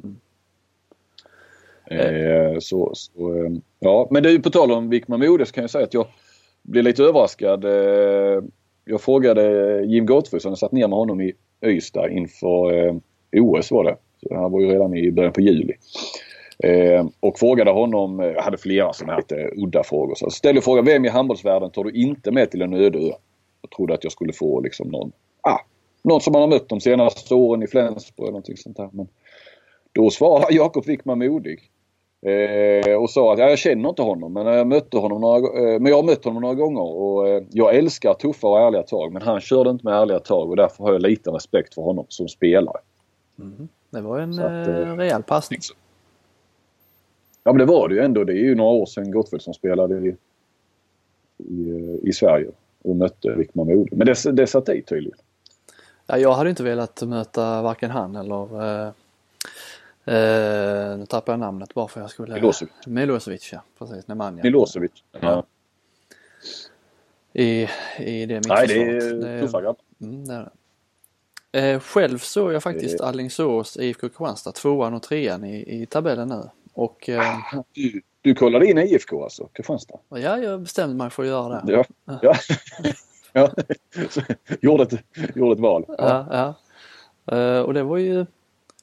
[0.04, 0.16] Mm.
[1.88, 5.52] Eh, så, så, eh, ja, men det är ju på tal om Wickman Mode så
[5.52, 6.08] kan jag säga att jag
[6.62, 7.66] blev lite överraskad.
[7.66, 8.44] Eh,
[8.86, 11.34] jag frågade Jim Gottfridsson, jag satt ner med honom i
[11.66, 12.96] Ystad inför eh,
[13.44, 13.98] OS var det.
[14.22, 15.74] Så han var ju redan i början på juli.
[16.64, 20.16] Eh, och frågade honom, jag hade flera sådana här udda frågor.
[20.16, 23.12] Så jag ställde frågan, vem i handbollsvärlden tar du inte med till en öde ö?
[23.62, 25.12] Jag trodde att jag skulle få liksom någon,
[25.42, 25.60] ah,
[26.06, 28.90] någon som man har mött de senaste åren i Flensburg eller någonting sånt där.
[28.92, 29.08] Men
[29.92, 31.72] då svarade Jakob Wickman modig.
[32.22, 35.80] Eh, och sa att ja, jag känner inte honom men jag mötte honom några, eh,
[35.80, 39.14] men jag har mött honom några gånger och eh, jag älskar tuffa och ärliga tag
[39.14, 42.06] men han körde inte med ärliga tag och därför har jag lite respekt för honom
[42.10, 42.78] som spelare.
[43.40, 43.68] Mm.
[43.90, 45.60] Det var en att, eh, rejäl passning.
[47.44, 48.24] Ja men det var det ju ändå.
[48.24, 50.16] Det är ju några år sedan Gottfridsson spelade i,
[51.38, 52.48] i, i Sverige
[52.84, 53.96] och mötte Wickman Mode.
[53.96, 55.20] Men det, det satt i tydligen.
[56.08, 58.92] Ja, jag hade inte velat möta varken han eller eh
[60.08, 62.34] Uh, nu tappar jag namnet bara för jag skulle...
[62.34, 62.74] Milosevic.
[62.88, 64.08] Milosevic ja, precis.
[64.08, 64.44] Nemanja.
[64.44, 64.92] Milosevic.
[65.12, 65.46] Ja.
[67.34, 67.68] I,
[68.00, 68.70] I det mittförsvaret.
[68.70, 69.82] Nej, det är tuffa grabbar.
[70.02, 70.50] Mm, det är
[71.52, 71.74] det.
[71.74, 73.06] Uh, själv såg jag faktiskt det...
[73.06, 76.50] Alingsås IFK Kristianstad tvåan och trean i, i tabellen nu.
[76.74, 77.22] Och, uh,
[77.74, 80.00] du, du kollade in IFK alltså, Kristianstad?
[80.10, 81.72] Ja, jag bestämde mig för att göra det.
[81.72, 81.86] Ja,
[82.22, 82.36] ja.
[83.36, 83.52] ja.
[84.62, 84.94] gjorde, ett,
[85.36, 85.86] gjorde ett val.
[85.88, 86.54] Ja, ja.
[87.26, 87.64] ja.
[87.64, 88.26] och det var ju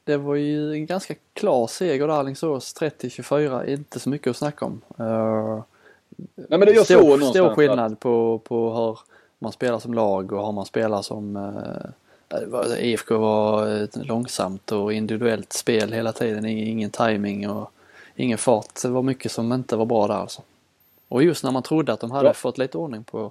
[0.04, 4.64] det var ju en ganska klar seger där Alingsås 30-24, inte så mycket att snacka
[4.64, 4.80] om.
[5.00, 5.62] Uh,
[6.34, 8.98] Nej men det är stor, så stor skillnad på, på hur
[9.38, 15.52] man spelar som lag och hur man spelar som uh, IFK var långsamt och individuellt
[15.52, 17.70] spel hela tiden, ingen timing och
[18.16, 18.82] ingen fart.
[18.82, 20.42] Det var mycket som inte var bra där alltså.
[21.08, 22.34] Och just när man trodde att de hade ja.
[22.34, 23.30] fått lite ordning på,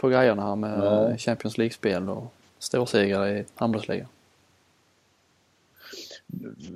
[0.00, 1.16] på grejerna här med ja.
[1.16, 2.24] Champions League-spel och
[2.58, 4.08] storsegrar i handbollsligan.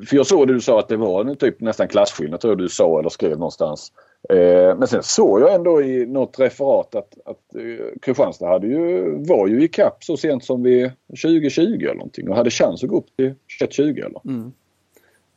[0.08, 2.58] För jag såg det du sa att det var en typ nästan klasskillnad tror jag
[2.58, 3.92] du sa eller skrev någonstans.
[4.28, 9.10] Eh, men sen såg jag ändå i något referat att, att eh, Kristianstad hade ju,
[9.24, 12.90] var ju i kapp så sent som vid 2020 eller någonting och hade chans att
[12.90, 14.20] gå upp till 21-20 eller?
[14.24, 14.52] Mm.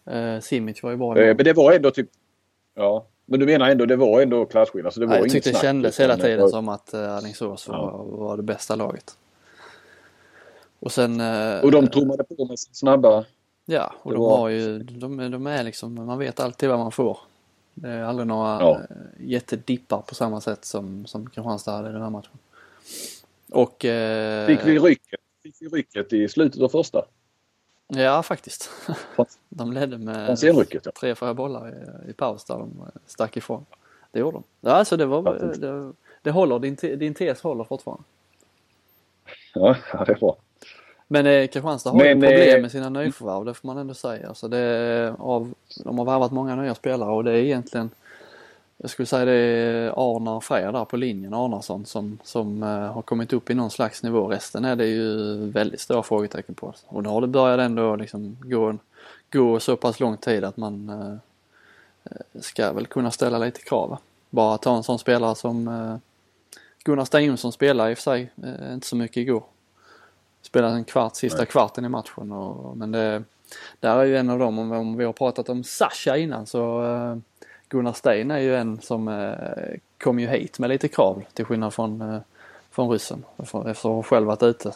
[0.06, 1.18] Eh, Simic var ju bra.
[1.18, 2.10] Eh, men det var ändå typ...
[2.76, 3.06] Ja.
[3.26, 4.94] Men du menar ändå det var ändå klasskillnad?
[4.94, 6.50] Så det var ja, jag tyckte det kändes hela tiden var...
[6.50, 8.04] som att eh, Alingsås var, ja.
[8.04, 9.18] var det bästa laget.
[10.80, 11.20] Och sen...
[11.20, 13.26] Eh, och de trummade på med snabba
[13.66, 17.18] Ja, och de har ju, de, de är liksom, man vet alltid vad man får.
[17.74, 18.80] Det är aldrig några ja.
[18.80, 22.38] Eh, jättedippar på samma sätt som, som Kristianstad hade i den här matchen.
[23.52, 23.86] Och...
[23.86, 25.20] Eh, fick vi rycket?
[25.44, 27.06] Fick vi rycket i slutet av första?
[27.88, 28.70] Ja, faktiskt.
[29.50, 30.38] De ledde med
[31.00, 32.72] tre, fyra bollar i, i paus där de
[33.06, 33.66] stack ifrån.
[34.12, 34.44] Det gjorde de.
[34.62, 38.04] Ja, alltså det var, det, det håller, din, din tes håller fortfarande.
[39.54, 40.38] Ja, det är bra.
[41.08, 43.94] Men eh, Kristianstad har Men, ju problem eh, med sina nyförvärv, det får man ändå
[43.94, 44.28] säga.
[44.28, 47.90] Alltså det av, de har värvat många nya spelare och det är egentligen
[48.78, 53.02] jag skulle säga det är Arnar Freja där på linjen, Arnarsson, som, som uh, har
[53.02, 54.28] kommit upp i någon slags nivå.
[54.28, 56.74] Resten är det ju väldigt stora frågetecken på.
[56.88, 58.78] Och nu har det börjat ändå liksom gå,
[59.32, 61.18] gå så pass lång tid att man uh,
[62.42, 63.98] ska väl kunna ställa lite krav.
[64.30, 65.98] Bara ta en sån spelare som uh,
[66.84, 68.32] Gunnar Sten spelade i och för sig
[68.74, 69.44] inte så mycket igår
[70.46, 71.48] spelade en kvart, sista Nej.
[71.48, 72.32] kvarten i matchen.
[72.32, 73.24] Och, men det,
[73.80, 76.82] där är ju en av dem, om, om vi har pratat om Sasha innan så
[76.82, 77.18] uh,
[77.76, 79.34] Gunnar Stein är ju en som uh,
[79.98, 82.20] kom ju hit med lite krav till skillnad från, uh,
[82.72, 83.24] från ryssen.
[83.38, 84.72] Eftersom hon själv varit ute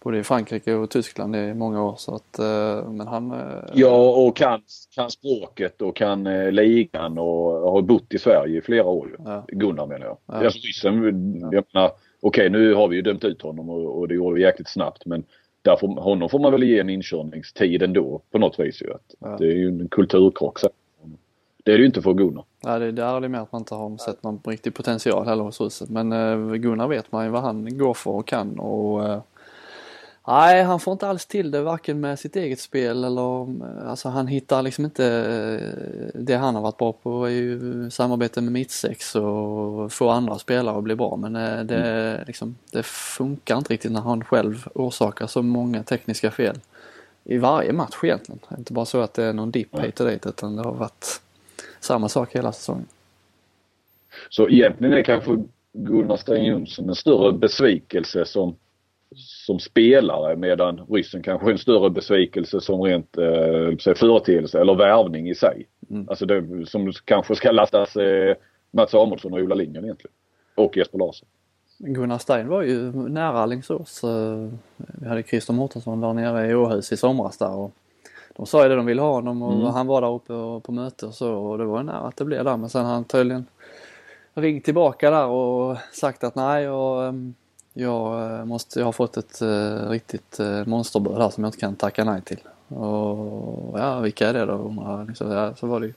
[0.00, 1.94] både i Frankrike och Tyskland i många år.
[1.98, 3.32] Så att, eh, men han...
[3.32, 3.38] Eh,
[3.72, 4.62] ja och kan,
[4.94, 9.16] kan språket och kan eh, ligan och har bott i Sverige i flera år.
[9.24, 9.44] Ja.
[9.48, 10.16] Gunnar menar jag.
[10.26, 10.34] Ja.
[10.34, 14.14] Alltså, ryssen, jag menar, okej nu har vi ju dömt ut honom och, och det
[14.14, 15.24] gjorde vi jäkligt snabbt men
[15.62, 18.92] därför, honom får man väl ge en inkörningstid ändå på något vis ju.
[18.92, 19.36] Att, ja.
[19.38, 20.58] Det är ju en kulturkrock.
[21.62, 22.44] Det är det ju inte för Gunnar.
[22.60, 25.44] Nej, det, där är det mer att man inte har sett någon riktig potential heller
[25.44, 25.88] hos Russen.
[25.90, 29.20] Men eh, Gunnar vet man ju vad han går för och kan och eh,
[30.26, 33.46] Nej, han får inte alls till det varken med sitt eget spel eller
[33.88, 38.40] alltså han hittar liksom inte eh, det han har varit bra på är ju samarbete
[38.40, 42.24] med mittsex och få andra spelare att bli bra men eh, det, mm.
[42.26, 46.58] liksom, det funkar inte riktigt när han själv orsakar så många tekniska fel
[47.24, 48.40] i varje match egentligen.
[48.48, 50.62] Det är inte bara så att det är någon dipp hit och dit utan det
[50.62, 51.20] har varit
[51.84, 52.86] samma sak hela säsongen.
[54.28, 58.56] Så egentligen är kanske Gunnar Sträng Jonsson en större besvikelse som,
[59.16, 65.30] som spelare medan ryssen kanske är en större besvikelse som rent eh, företeelse eller värvning
[65.30, 65.66] i sig.
[65.90, 66.08] Mm.
[66.08, 68.36] Alltså det som kanske ska lastas eh,
[68.70, 70.14] Mats Samuelsson och Ola Lindgren egentligen.
[70.54, 71.28] Och Jesper Larsson.
[71.78, 74.04] Gunnar Stein var ju nära Alingsås.
[74.04, 77.72] Eh, vi hade Christer Mårtensson där nere i Åhus i somras där och
[78.36, 79.66] de sa ju det de ville ha honom och mm.
[79.66, 82.24] han var där uppe och, på möte och så och det var nära att det
[82.24, 83.46] blev där men sen har han tydligen
[84.34, 87.34] ringt tillbaka där och sagt att nej jag, ehm,
[87.72, 91.58] jag, eh, måste, jag har fått ett uh, riktigt uh, monsterbud här som jag inte
[91.58, 92.40] kan tacka nej till.
[92.68, 95.92] Och ja, vilka är det då undrar liksom, ja, Så var det,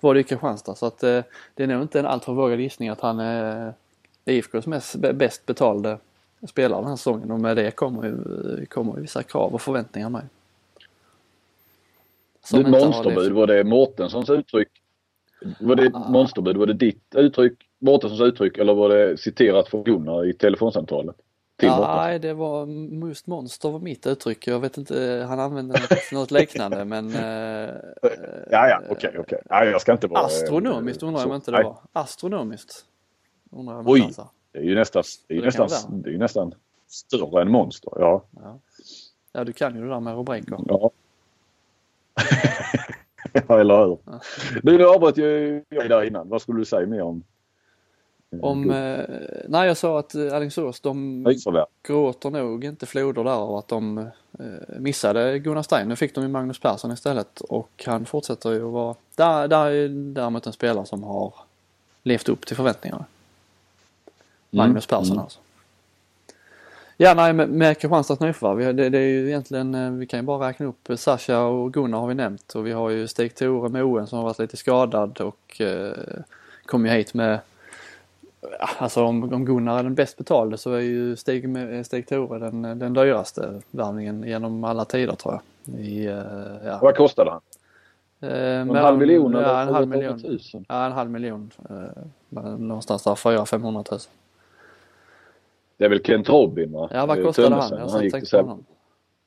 [0.00, 1.22] var det Kristianstad så att uh,
[1.54, 3.74] det är nog inte en alltför vågad gissning att han är
[4.24, 5.98] IFKs mest, bäst betalde
[6.48, 10.08] spelare den här säsongen och med det kommer ju, kommer ju vissa krav och förväntningar
[10.08, 10.22] med.
[12.44, 14.68] Som det monsterbud, var det Mårtenssons uttryck?
[15.60, 16.08] Var det ah.
[16.10, 21.16] monsterbud, var det ditt uttryck, Mårtenssons uttryck eller var det citerat från Gunnar i telefonsamtalet?
[21.62, 22.66] Nej, det var
[23.08, 24.46] just monster var mitt uttryck.
[24.46, 25.80] Jag vet inte, han använde
[26.12, 27.14] något, liknande men...
[27.14, 27.74] Eh,
[28.50, 29.20] ja, ja, okej, okay, okej.
[29.20, 29.38] Okay.
[29.48, 30.24] Ja, jag ska inte vara...
[30.24, 31.76] Astronomiskt undrar jag om inte det var.
[31.92, 32.84] Astronomiskt.
[33.50, 34.10] Undrar jag Oj,
[34.52, 35.68] det är ju nästan, det är ju nästan,
[36.02, 36.54] det är nästan
[36.88, 38.24] större än monster, ja.
[38.30, 38.58] ja.
[39.32, 40.58] Ja, du kan ju det där med rubriker.
[40.66, 40.90] Ja,
[43.48, 43.98] ja, eller hur.
[44.04, 44.20] Ja.
[44.62, 45.26] Du, nu avbröt jag
[45.80, 46.28] dig där innan.
[46.28, 47.22] Vad skulle du säga mer om?
[48.42, 49.04] Om, eh,
[49.48, 51.24] nej jag sa att eh, Alingsås de
[51.82, 55.88] gråter nog inte floder där och att de eh, missade Gunnar Stein.
[55.88, 59.66] Nu fick de ju Magnus Persson istället och han fortsätter ju att vara, där, där
[59.66, 61.34] är däremot en spelare som har
[62.02, 63.04] levt upp till förväntningarna.
[64.50, 64.66] Mm.
[64.66, 65.18] Magnus Persson mm.
[65.18, 65.40] alltså.
[67.02, 70.26] Ja, nej, med, med Kristianstads nyförvärv, det, det är ju egentligen, eh, vi kan ju
[70.26, 73.68] bara räkna upp Sasha och Gunnar har vi nämnt och vi har ju Stig Tore
[73.68, 75.92] Moen som har varit lite skadad och eh,
[76.66, 77.38] kom ju hit med
[78.78, 81.46] Alltså om, om Gunnar är den bäst betalde så är ju Stig,
[81.86, 85.80] Stig Tore den, den dyraste värvningen genom alla tider tror jag.
[85.80, 86.14] I, eh,
[86.64, 86.78] ja.
[86.82, 87.40] Vad kostade han?
[88.20, 89.48] Eh, en halv miljon eller?
[89.48, 90.22] Ja, en halv miljon.
[90.22, 90.64] Tusen?
[90.68, 91.50] Ja, en halv miljon.
[91.70, 94.00] Eh, någonstans där, 400-500 000.
[95.80, 96.88] Det är väl Kent Robin va?
[96.92, 97.78] Ja vad kostade han?
[97.78, 98.64] Jag han gick på honom.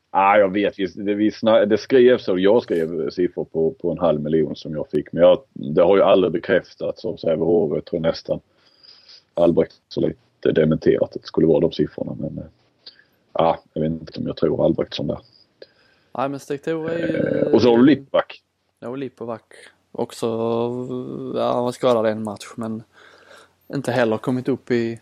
[0.09, 3.97] Ah, jag vet, det, vi snar, det skrevs och jag skrev siffror på, på en
[3.97, 5.11] halv miljon som jag fick.
[5.11, 7.71] Men jag, det har ju aldrig bekräftats av Sävehof.
[7.73, 8.39] Jag tror nästan
[9.33, 12.15] Albrecht så lite dementerat att det skulle vara de siffrorna.
[12.19, 12.43] Men ja,
[13.33, 15.19] ah, jag vet inte om jag tror Albrecht som det.
[16.17, 16.87] Nej men Stig är ju...
[16.87, 18.41] Eh, och så har du Lippback.
[18.79, 19.53] Ja Lippback
[19.91, 20.27] också.
[21.35, 22.83] Ja, han var skadad en match men
[23.73, 24.99] inte heller kommit upp i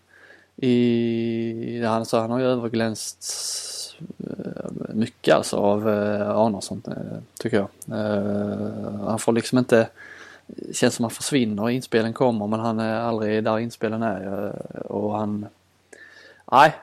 [0.62, 3.26] i, han, så han har ju överglänst
[4.00, 7.68] eh, mycket alltså av eh, Arnarsson eh, tycker jag.
[9.06, 9.90] Han får liksom inte,
[10.74, 14.52] känns som han försvinner, inspelen kommer men han är aldrig där inspelen är
[14.92, 15.46] och han,
[16.52, 16.74] nej,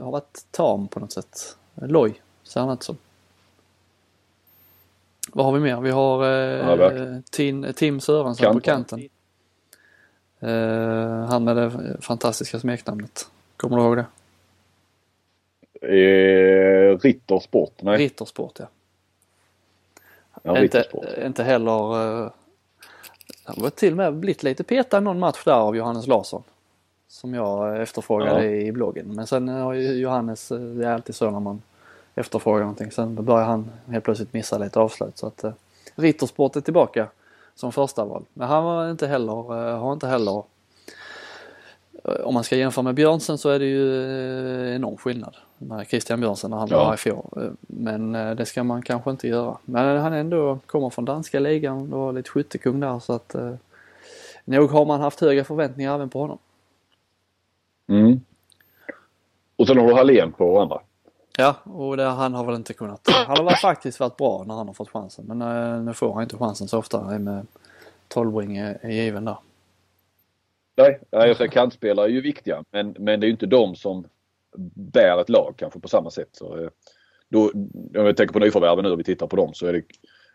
[0.00, 1.56] har varit tam på något sätt.
[1.74, 2.96] Loj ser han inte som.
[5.32, 5.80] Vad har vi mer?
[5.80, 6.24] Vi har
[6.92, 9.08] eh, Tim, Tim Sörensson på kanten.
[10.42, 13.28] Uh, han med det fantastiska smeknamnet.
[13.56, 14.06] Kommer du ihåg det?
[15.80, 17.82] Eh, Rittersport?
[17.82, 17.98] Nej.
[17.98, 18.66] Rittersport ja.
[20.42, 20.84] ja inte,
[21.26, 21.96] inte heller...
[21.96, 22.30] Uh,
[23.44, 26.42] han var till och med blivit lite petad någon match där av Johannes Larsson.
[27.08, 28.50] Som jag efterfrågade ja.
[28.50, 29.14] i bloggen.
[29.14, 31.62] Men sen har ju Johannes, det är alltid så när man
[32.14, 32.90] efterfrågar någonting.
[32.90, 35.18] Sen börjar han helt plötsligt missa lite avslut.
[35.18, 35.52] Så att uh,
[35.94, 37.08] Rittersport är tillbaka
[37.58, 38.24] som första val.
[38.34, 40.42] Men han var inte heller, eh, har inte heller
[42.04, 45.86] eh, om man ska jämföra med Björnsen så är det ju eh, enorm skillnad med
[45.86, 47.56] Christian Björnsen när han var här i fjol.
[47.60, 49.58] Men det ska man kanske inte göra.
[49.64, 53.36] Men han ändå kommer från danska ligan och var lite skyttekung där så att
[54.44, 56.38] nog har man haft höga förväntningar även på honom.
[57.88, 58.20] Mm.
[59.56, 60.80] Och sen har du Hallén på andra.
[61.40, 63.00] Ja, och det, han har väl inte kunnat.
[63.26, 65.24] Han har faktiskt varit bra när han har fått chansen.
[65.24, 67.46] Men äh, nu får han inte chansen så ofta med
[68.08, 69.38] 12 är, är given där.
[70.76, 74.06] Nej, säger kantspelare är ju viktiga men, men det är ju inte de som
[74.74, 76.28] bär ett lag kanske på samma sätt.
[76.32, 76.68] Så, eh,
[77.28, 79.82] då, om jag tänker på nyförvärven nu och vi tittar på dem så är det,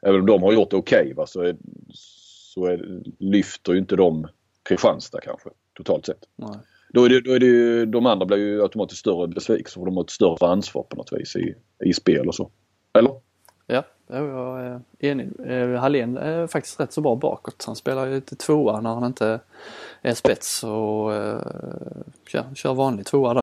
[0.01, 1.55] även om de har gjort det okej okay, så, är,
[1.93, 4.27] så är, lyfter ju inte de
[4.63, 6.25] Kristianstad kanske totalt sett.
[6.35, 6.57] Nej.
[6.93, 9.86] Då är det, då är det ju, de andra blir ju automatiskt större besvikelser för
[9.86, 12.49] de har ett större ansvar på något vis i, i spel och så.
[12.97, 13.12] Eller?
[13.65, 15.29] Ja, jag är enig.
[15.45, 17.63] Eh, Hallén är faktiskt rätt så bra bakåt.
[17.67, 19.39] Han spelar ju lite tvåa när han inte
[20.01, 21.41] är spets och eh, uh,
[22.27, 23.42] kör, kör vanlig tvåa där.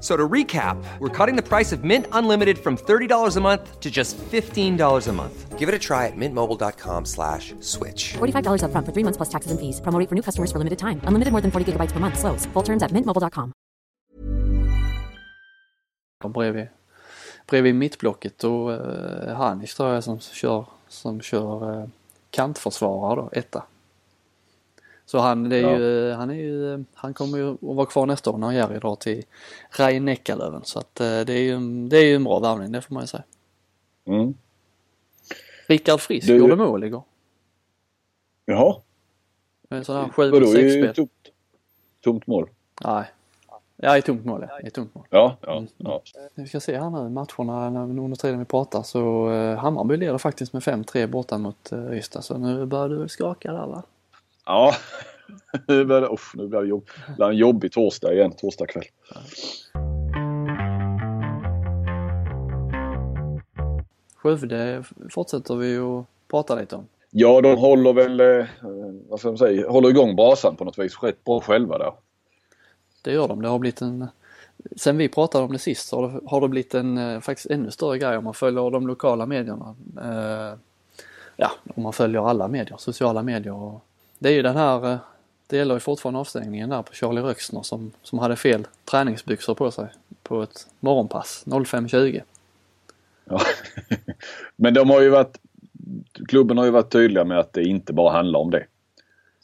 [0.00, 3.90] So to recap, we're cutting the price of Mint Unlimited from $30 a month to
[3.90, 5.58] just $15 a month.
[5.58, 8.14] Give it a try at mintmobile.com slash switch.
[8.14, 9.78] $45 up front for three months plus taxes and fees.
[9.82, 11.02] Promo for new customers for limited time.
[11.04, 12.18] Unlimited more than 40 gigabytes per month.
[12.18, 12.46] Slows.
[12.54, 13.52] Full terms at mintmobile.com.
[16.28, 16.68] Bredvid,
[17.46, 21.86] bredvid mittblocket och uh, Hanis tror jag som kör, som kör uh,
[22.30, 23.62] kantförsvarare då, etta.
[25.10, 25.78] Så han, det är ja.
[25.78, 28.96] ju, han, är ju, han kommer ju att vara kvar nästa år när Jerry drar
[28.96, 29.24] till
[29.70, 30.16] rhein
[30.64, 33.02] Så att eh, det är ju, det är ju en bra värvning, det får man
[33.02, 33.22] ju säga.
[34.04, 34.34] Mm.
[35.66, 36.36] Rickard Frisk du...
[36.36, 37.02] gjorde mål igår.
[38.44, 38.76] Jaha.
[39.68, 40.94] Med sådär 7 6 spel.
[40.94, 41.12] Tomt,
[42.00, 42.48] tomt mål?
[42.84, 43.04] Nej.
[43.76, 44.60] Ja, i tomt mål ja.
[44.68, 45.06] I tomt mål.
[45.10, 45.68] Ja, ja, mm.
[45.76, 46.02] ja.
[46.34, 50.18] Vi ska se här nu matcherna när, under tiden vi pratar så uh, Hammarby leder
[50.18, 53.82] faktiskt med 5-3 borta mot uh, Ystad så nu börjar du skaka där va?
[54.46, 54.74] Ja,
[55.68, 58.84] nu blir det, usch, nu blir det, jobb, det en jobbig torsdag igen, torsdag kväll.
[64.16, 66.86] Skövde fortsätter vi att prata lite om.
[67.10, 68.46] Ja, de håller väl, eh,
[69.08, 71.92] vad ska man säga, håller igång brasan på något vis rätt bra själva där.
[73.02, 73.42] Det gör de.
[73.42, 74.08] Det har blivit en,
[74.76, 77.70] sen vi pratade om det sist har det, har det blivit en eh, faktiskt ännu
[77.70, 79.74] större grej om man följer de lokala medierna.
[80.02, 80.58] Eh,
[81.36, 83.84] ja, om man följer alla medier, sociala medier och
[84.20, 84.98] det är ju den här, eh,
[85.46, 89.70] det gäller ju fortfarande avstängningen där på Charlie Röxner som, som hade fel träningsbyxor på
[89.70, 89.86] sig
[90.22, 92.22] på ett morgonpass 05.20.
[93.24, 93.40] Ja.
[94.56, 95.38] Men de har ju varit,
[96.28, 98.64] klubben har ju varit tydliga med att det inte bara handlar om det.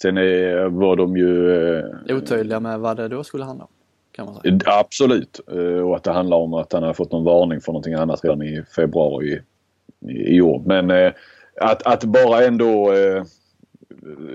[0.03, 1.57] Sen är, var de ju...
[1.79, 3.71] Eh, Otydliga med vad det då skulle handla om?
[4.12, 4.59] Kan man säga.
[4.67, 5.41] Absolut.
[5.53, 8.25] Eh, och att det handlar om att han har fått någon varning för någonting annat
[8.25, 9.43] redan i februari
[10.09, 10.62] i, i år.
[10.67, 11.12] Men
[11.61, 12.93] att, att bara ändå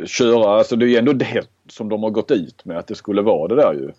[0.06, 2.96] köra, alltså det är ju ändå det som de har gått ut med att det
[2.96, 3.92] skulle vara det där ju.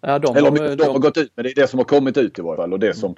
[0.00, 1.84] Ja, de, Eller de, de, de har gått ut med det är det som har
[1.84, 3.14] kommit ut i varje fall och det som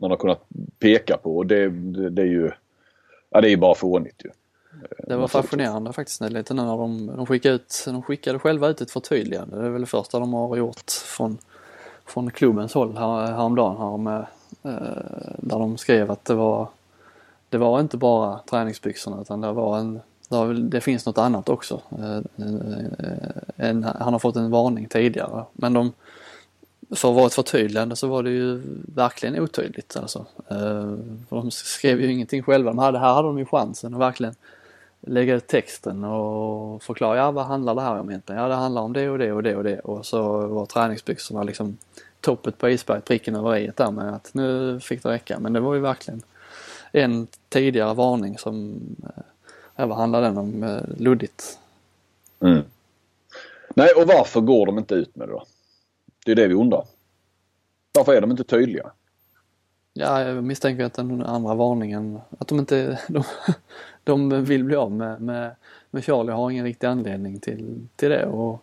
[0.00, 0.46] man har kunnat
[0.78, 2.50] peka på och det, det, det är ju
[3.30, 4.30] Ja det är bara fånigt ju.
[5.06, 8.90] Det var fascinerande faktiskt lite när de, de skickade ut, de skickade själva ut ett
[8.90, 9.56] förtydligande.
[9.56, 11.38] Det är väl det första de har gjort från,
[12.06, 14.26] från klubbens håll här, häromdagen här med,
[14.62, 16.68] eh, där de skrev att det var
[17.48, 20.00] det var inte bara träningsbyxorna utan det var en
[20.54, 21.82] det finns något annat också.
[21.98, 22.16] Eh,
[23.56, 25.92] eh, han har fått en varning tidigare men de,
[26.90, 28.62] för att vara ett förtydligande så var det ju
[28.94, 30.26] verkligen otydligt alltså.
[30.48, 30.92] Eh,
[31.28, 32.70] de skrev ju ingenting själva.
[32.70, 34.34] De hade, här hade de ju chansen att verkligen
[35.00, 38.42] lägga ut texten och förklara, ja vad handlar det här om egentligen?
[38.42, 41.42] Ja det handlar om det och det och det och det och så var träningsbyxorna
[41.42, 41.78] liksom
[42.20, 45.38] toppet på isberget, pricken över i där med att nu fick det räcka.
[45.38, 46.22] Men det var ju verkligen
[46.92, 48.80] en tidigare varning som
[49.86, 50.62] vad handlar den om?
[50.62, 51.58] Eh, luddigt.
[52.40, 52.62] Mm.
[53.74, 55.44] Nej, och varför går de inte ut med det då?
[56.24, 56.84] Det är det vi undrar.
[57.94, 58.90] Varför är de inte tydliga?
[59.92, 63.24] Ja, jag misstänker att den andra varningen, att de inte, de,
[64.04, 65.56] de vill bli av med, med,
[65.90, 68.62] med Charlie har ingen riktig anledning till, till det och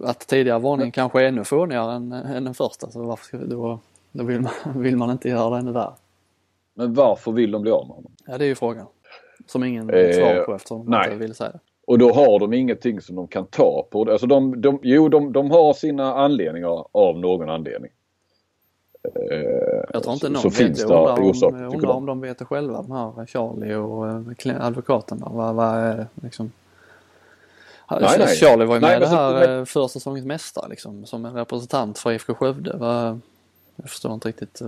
[0.00, 3.78] att tidigare varningen kanske är ännu fånigare än, än den första så varför ska, då,
[4.12, 5.92] då vill, man, vill man inte göra det ännu där.
[6.74, 8.12] Men varför vill de bli av med honom?
[8.26, 8.86] Ja, det är ju frågan.
[9.48, 11.04] Som ingen eh, svar på eftersom de nej.
[11.04, 11.58] inte vill säga det.
[11.86, 14.10] Och då har de ingenting som de kan ta på.
[14.10, 17.90] Alltså de, de, jo, de, de har sina anledningar av någon anledning.
[19.04, 20.84] Eh, jag tror inte någon så vet finns det.
[20.84, 24.08] Undrar, om, undrar om de vet det själva, de här Charlie och
[24.46, 25.28] äh, advokaterna.
[25.30, 26.52] Vad, vad liksom...
[27.90, 28.36] Nej, nej.
[28.36, 31.98] Charlie var ju med nej, det här så, för säsongens mästare liksom, som en representant
[31.98, 32.76] för IFK Skövde.
[32.76, 33.20] Vad,
[33.80, 34.62] jag förstår inte riktigt.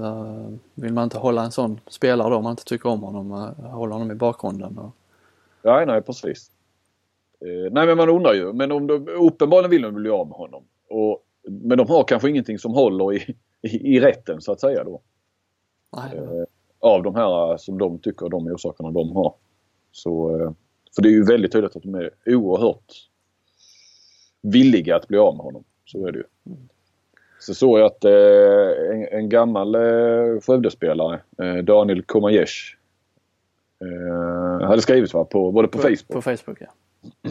[0.74, 3.94] Vill man inte hålla en sån spelare då om man inte tycker om honom, hålla
[3.94, 4.78] honom i bakgrunden?
[4.78, 4.90] Och...
[5.62, 6.50] Nej, nej precis.
[7.40, 8.52] Eh, nej men man undrar ju.
[8.52, 10.64] Men om de, uppenbarligen vill de bli av med honom.
[10.88, 14.84] Och, men de har kanske ingenting som håller i, i, i rätten så att säga
[14.84, 15.00] då.
[15.96, 16.18] Nej.
[16.18, 16.44] Eh,
[16.78, 19.34] av de här som de tycker de orsakerna de har.
[19.92, 20.52] Så, eh,
[20.94, 23.08] för det är ju väldigt tydligt att de är oerhört
[24.42, 25.64] villiga att bli av med honom.
[25.84, 26.24] Så är det ju.
[27.40, 28.12] Så såg jag att eh,
[28.90, 32.76] en, en, gammal eh, Skövdespelare, eh, Daniel Komajesh,
[33.80, 36.08] eh, hade skrivit va, på, både på, på Facebook.
[36.08, 36.66] På Facebook ja.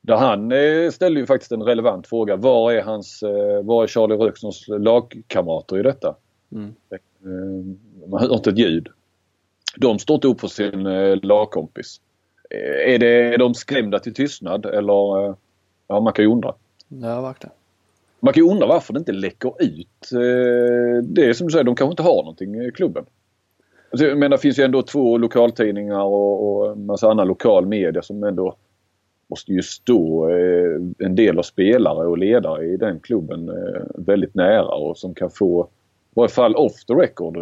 [0.00, 2.36] Där han eh, ställde ju faktiskt en relevant fråga.
[2.36, 6.16] Var är hans, eh, var är Charlie Röksons lagkamrater i detta?
[6.52, 6.74] Mm.
[6.90, 8.88] Eh, man hör inte ett ljud.
[9.76, 12.00] De står inte upp för sin eh, lagkompis.
[12.50, 15.34] Eh, är, det, är de skrämda till tystnad eller?
[15.88, 16.54] Ja, man kan ju undra.
[16.88, 17.54] Ja, verkligen.
[18.20, 20.12] Man kan ju undra varför det inte läcker ut.
[20.12, 23.04] Eh, det är som du säger, de kanske inte har någonting i klubben.
[23.90, 27.66] Alltså, jag menar, det finns ju ändå två lokaltidningar och, och en massa annan lokal
[27.66, 28.56] media som ändå
[29.30, 34.34] måste ju stå eh, en del av spelare och ledare i den klubben eh, väldigt
[34.34, 35.68] nära och som kan få,
[36.10, 37.34] i varje fall off the record,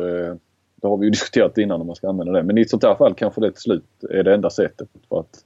[0.84, 2.84] det har vi ju diskuterat innan om man ska använda det, men i ett sånt
[2.84, 5.44] här fall kanske det till slut är det enda sättet för att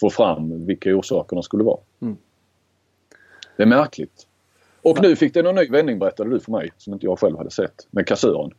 [0.00, 1.80] få fram vilka orsakerna skulle vara.
[2.02, 2.16] Mm.
[3.56, 4.26] Det är märkligt.
[4.84, 7.38] Och nu fick det någon ny vändning berättade du för mig som inte jag själv
[7.38, 8.50] hade sett med kassören.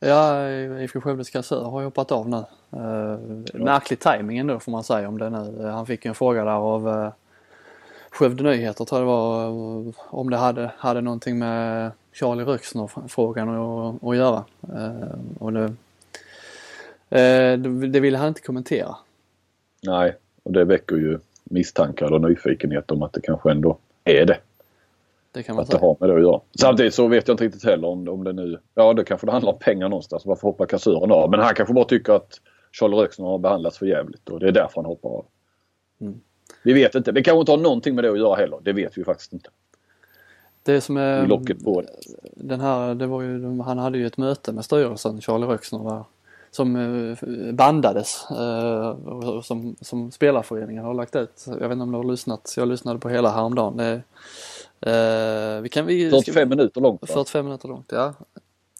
[0.00, 2.44] Ja, IFK Skövdes kassör har hoppat av nu.
[2.70, 3.18] Ja.
[3.54, 5.64] Märklig timing ändå får man säga om det nu.
[5.64, 7.10] Han fick en fråga där av uh,
[8.10, 13.48] Skövde Nyheter tror jag det var uh, om det hade, hade någonting med Charlie Röksner-frågan
[13.48, 14.44] att, att göra.
[14.74, 17.58] Uh, och det, uh,
[17.88, 18.96] det ville han inte kommentera.
[19.82, 24.38] Nej, och det väcker ju misstankar och nyfikenhet om att det kanske ändå är det.
[25.32, 25.80] Det kan man att säga.
[25.80, 26.40] det har med det att göra.
[26.60, 28.58] Samtidigt så vet jag inte riktigt heller om, om det nu...
[28.74, 30.26] Ja, det kanske det handlar om pengar någonstans.
[30.26, 31.30] Varför hoppar kassören av?
[31.30, 32.40] Men han kanske bara tycker att
[32.72, 35.26] Charlie Röksner har behandlats för jävligt och det är därför han hoppar av.
[36.00, 36.20] Mm.
[36.62, 37.12] Vi vet inte.
[37.12, 38.58] Det kanske inte har någonting med det att göra heller.
[38.62, 39.50] Det vet vi faktiskt inte.
[40.62, 41.26] Det som är...
[41.26, 41.88] Locket på det.
[42.36, 46.04] Den här, det var ju, han hade ju ett möte med styrelsen, Charlie Röksner, där,
[46.50, 51.44] som eh, bandades eh, som, som spelarföreningen har lagt ut.
[51.46, 52.54] Jag vet inte om du har lyssnat.
[52.56, 53.76] Jag lyssnade på hela häromdagen.
[53.76, 54.02] Det,
[54.86, 57.00] Uh, vi kan, vi, 45 minuter långt.
[57.02, 57.06] Va?
[57.06, 58.14] 45 minuter långt, ja.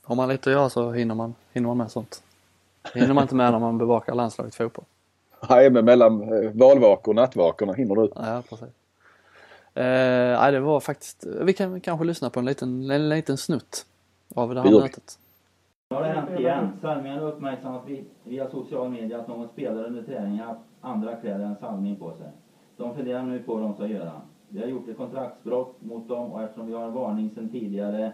[0.02, 2.22] Har man lite att göra så hinner man, hinner man med sånt.
[2.92, 4.84] Det hinner man inte med när man bevakar landslaget fotboll.
[5.48, 8.12] Nej, men mellan eh, valvakor och nattvakorna hinner du.
[8.14, 8.68] Ja, precis.
[9.76, 9.84] Uh,
[10.40, 13.86] nej, det var faktiskt, vi kan kanske lyssna på en liten, en liten snutt
[14.34, 15.18] av det här mötet.
[15.90, 16.72] Nu har det hänt igen.
[16.82, 21.44] Salmingen har uppmärksammat vi- via social media att någon spelare under träningen haft andra kläder
[21.44, 22.26] än Salming på sig.
[22.76, 24.12] De funderar nu på vad de ska göra.
[24.50, 28.12] Vi har gjort ett kontraktsbrott mot dem och eftersom vi har en varning sedan tidigare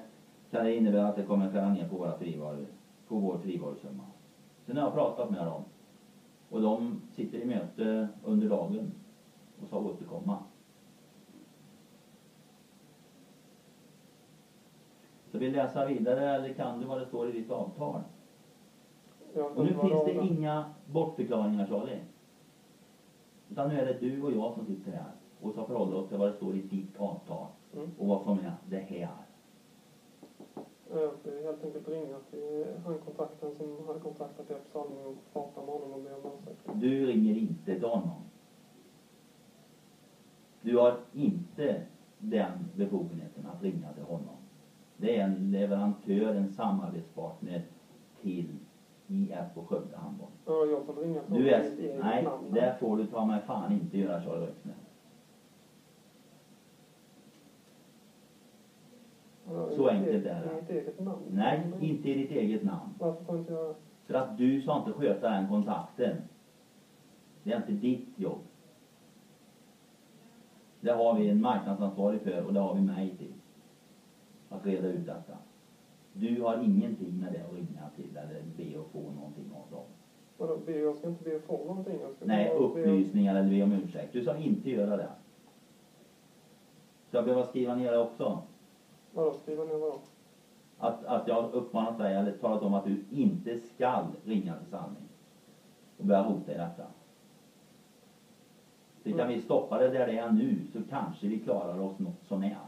[0.50, 2.66] kan det innebära att det kommer skära ner på våra frivaror,
[3.08, 4.02] på vår frivarusumma.
[4.66, 5.60] Sen har jag pratat med dem
[6.50, 8.90] och de sitter i möte under dagen
[9.60, 10.38] och ska återkomma.
[15.30, 18.00] Så vill läsa vidare eller kan du vad det står i ditt avtal?
[19.54, 22.00] Och nu finns det inga bortförklaringar Charlie.
[23.50, 25.10] Utan nu är det du och jag som sitter här
[25.44, 27.46] och ska förhålla oss till vad det står i ditt avtal.
[27.76, 27.90] Mm.
[27.98, 29.16] Och vad som är det här.
[30.90, 35.14] Jag ska helt enkelt ringa till han kontakten som hade kontaktat er på Salming och
[35.32, 36.80] prata med honom och be om ursäkt.
[36.80, 38.20] Du ringer inte till honom.
[40.62, 41.82] Du har inte
[42.18, 44.34] den befogenheten att ringa till honom.
[44.96, 47.62] Det är en leverantör, en samarbetspartner
[48.20, 48.56] till
[49.06, 50.28] IFK Skövde Handboll.
[50.46, 51.70] Ja, jag får ringa till Du honom är...
[51.70, 52.52] mitt eget Nej, namn.
[52.52, 54.74] det får du ta mig fan inte göra Charlie Röksner.
[54.74, 54.80] Ja,
[59.30, 60.72] i så enkelt är det.
[60.72, 61.22] I eget namn.
[61.32, 62.90] Nej, inte i ditt eget namn.
[62.98, 63.74] Varför får inte jag...
[64.06, 66.14] För att du ska inte sköta den kontakten.
[67.42, 68.38] Det är inte ditt jobb.
[70.80, 73.32] Det har vi en marknadsansvarig för och det har vi mig till.
[74.48, 75.36] Att reda ut detta.
[76.12, 79.84] Du har ingenting med det att ringa till eller be att få någonting av dem.
[80.36, 82.00] Vadå, be- jag ska inte be att få någonting.
[82.00, 84.12] Jag ska Nej, bara be upplysningar eller be om ursäkt.
[84.12, 85.08] Du ska inte göra det.
[87.08, 88.38] Ska jag behöva skriva ner det också?
[89.14, 89.96] Vadå, skriva ner vadå?
[90.78, 95.08] Att, att jag uppmanat dig eller talat om att du inte skall ringa till sanning
[95.98, 96.84] och börja rota i detta.
[99.04, 102.22] Så kan vi stoppa det där det är nu så kanske vi klarar oss något
[102.22, 102.58] som är.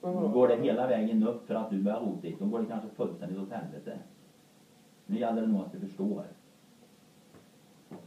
[0.00, 0.28] Då vadå?
[0.28, 2.38] går det hela vägen upp för att du börjar rota dit.
[2.38, 3.98] Då går det kanske fullständigt åt helvete.
[5.06, 6.24] Nu gäller det nog att du förstår.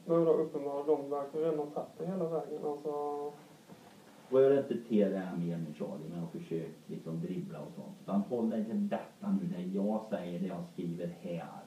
[0.05, 2.65] Men vadå, uppenbarligen, de verkar redan tagit det hela vägen.
[2.65, 3.31] Alltså...
[4.29, 7.95] Rör inte till det här mer nu Charlie med att försöka liksom dribbla och sånt.
[8.03, 11.59] Utan håll dig till detta nu, det jag säger, det jag skriver här.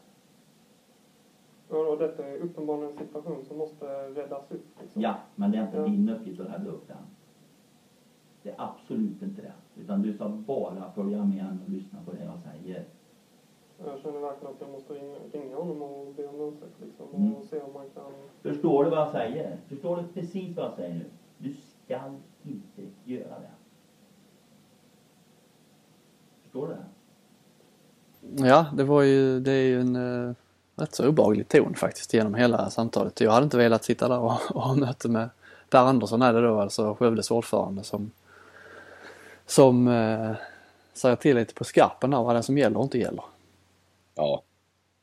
[1.68, 4.66] Och detta är uppenbarligen en situation som måste räddas upp.
[4.80, 5.02] Liksom.
[5.02, 5.84] Ja, men det är inte Ja.
[5.86, 6.96] din uppgift att rädda upp den.
[8.42, 9.52] Det är absolut inte det.
[9.80, 12.84] Utan du ska bara följa med och lyssna på det jag säger.
[13.84, 14.92] Jag känner verkligen att jag måste
[15.32, 17.06] ringa, honom och be om ursäkt liksom.
[17.14, 17.34] Mm.
[17.34, 18.12] Och se om man kan...
[18.42, 19.56] Förstår du vad jag säger?
[19.68, 21.04] Förstår du precis vad jag säger nu?
[21.38, 21.54] Du
[21.98, 23.50] ska inte göra det.
[26.42, 28.48] Förstår du det?
[28.48, 30.34] Ja, det var ju, det är ju en uh,
[30.76, 33.20] rätt så obehaglig ton faktiskt genom hela samtalet.
[33.20, 35.28] Jag hade inte velat sitta där och, och ha möte med
[35.70, 38.10] Per Andersson är det då, alltså Skövdes ordförande som,
[39.46, 40.34] som uh,
[40.92, 43.24] säger till lite på skarpen där vad det är som gäller och inte gäller.
[44.14, 44.42] Ja.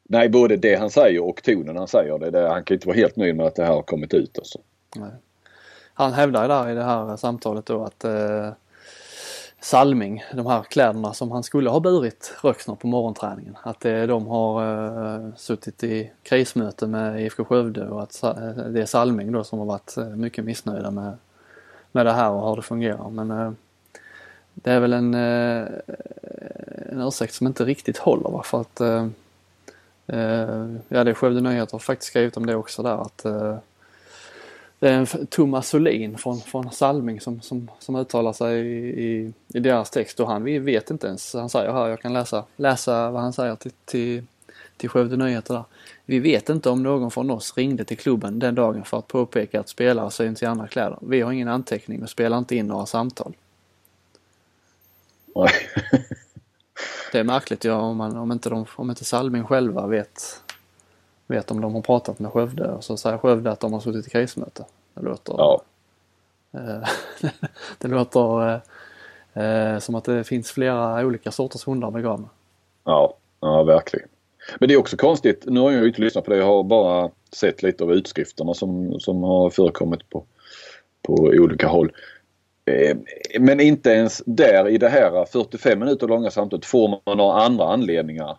[0.03, 2.31] Nej, både det han säger och tonen han säger det.
[2.31, 4.59] det han kan inte vara helt nöjd med att det här har kommit ut alltså.
[4.95, 5.11] Nej.
[5.99, 8.49] Han hävdar ju där i det här samtalet då att eh,
[9.61, 14.27] Salming, de här kläderna som han skulle ha burit Röksner på morgonträningen, att eh, de
[14.27, 19.43] har eh, suttit i krismöte med IFK Skövde och att eh, det är Salming då
[19.43, 21.17] som har varit eh, mycket missnöjda med,
[21.91, 23.09] med det här och hur det fungerar.
[23.09, 23.51] Men eh,
[24.53, 25.67] det är väl en, eh,
[26.91, 28.43] en ursäkt som inte riktigt håller va?
[28.43, 29.07] för att eh,
[30.07, 33.57] eh, ja det är Skövde Nyheter har faktiskt skrivit om det också där att eh,
[34.79, 39.33] det är en Thomas Solin från, från Salming som, som, som uttalar sig i, i,
[39.47, 42.45] i deras text och han vi vet inte ens, han säger här, jag kan läsa,
[42.55, 44.23] läsa vad han säger till, till,
[44.77, 45.63] till Skövde Nyheter där.
[46.05, 49.59] Vi vet inte om någon från oss ringde till klubben den dagen för att påpeka
[49.59, 50.97] att spelare syns i andra kläder.
[51.01, 53.33] Vi har ingen anteckning och spelar inte in några samtal.
[57.11, 60.43] Det är märkligt ja, om, man, om, inte de, om inte Salming själva vet,
[61.29, 64.07] vet om de har pratat med Skövde och så säger Skövde att de har suttit
[64.07, 64.65] i krismöte.
[64.93, 65.61] Det låter, Ja.
[66.53, 66.89] eh,
[67.77, 68.61] det låter
[69.33, 72.29] eh, eh, som att det finns flera olika sorters hundar begravna.
[72.83, 74.07] Ja, ja verkligen.
[74.59, 76.63] Men det är också konstigt, nu har jag ju inte lyssnat på det, jag har
[76.63, 80.23] bara sett lite av utskrifterna som, som har förekommit på,
[81.01, 81.91] på olika håll.
[83.39, 87.65] Men inte ens där i det här 45 minuter långa samtalet får man några andra
[87.65, 88.37] anledningar.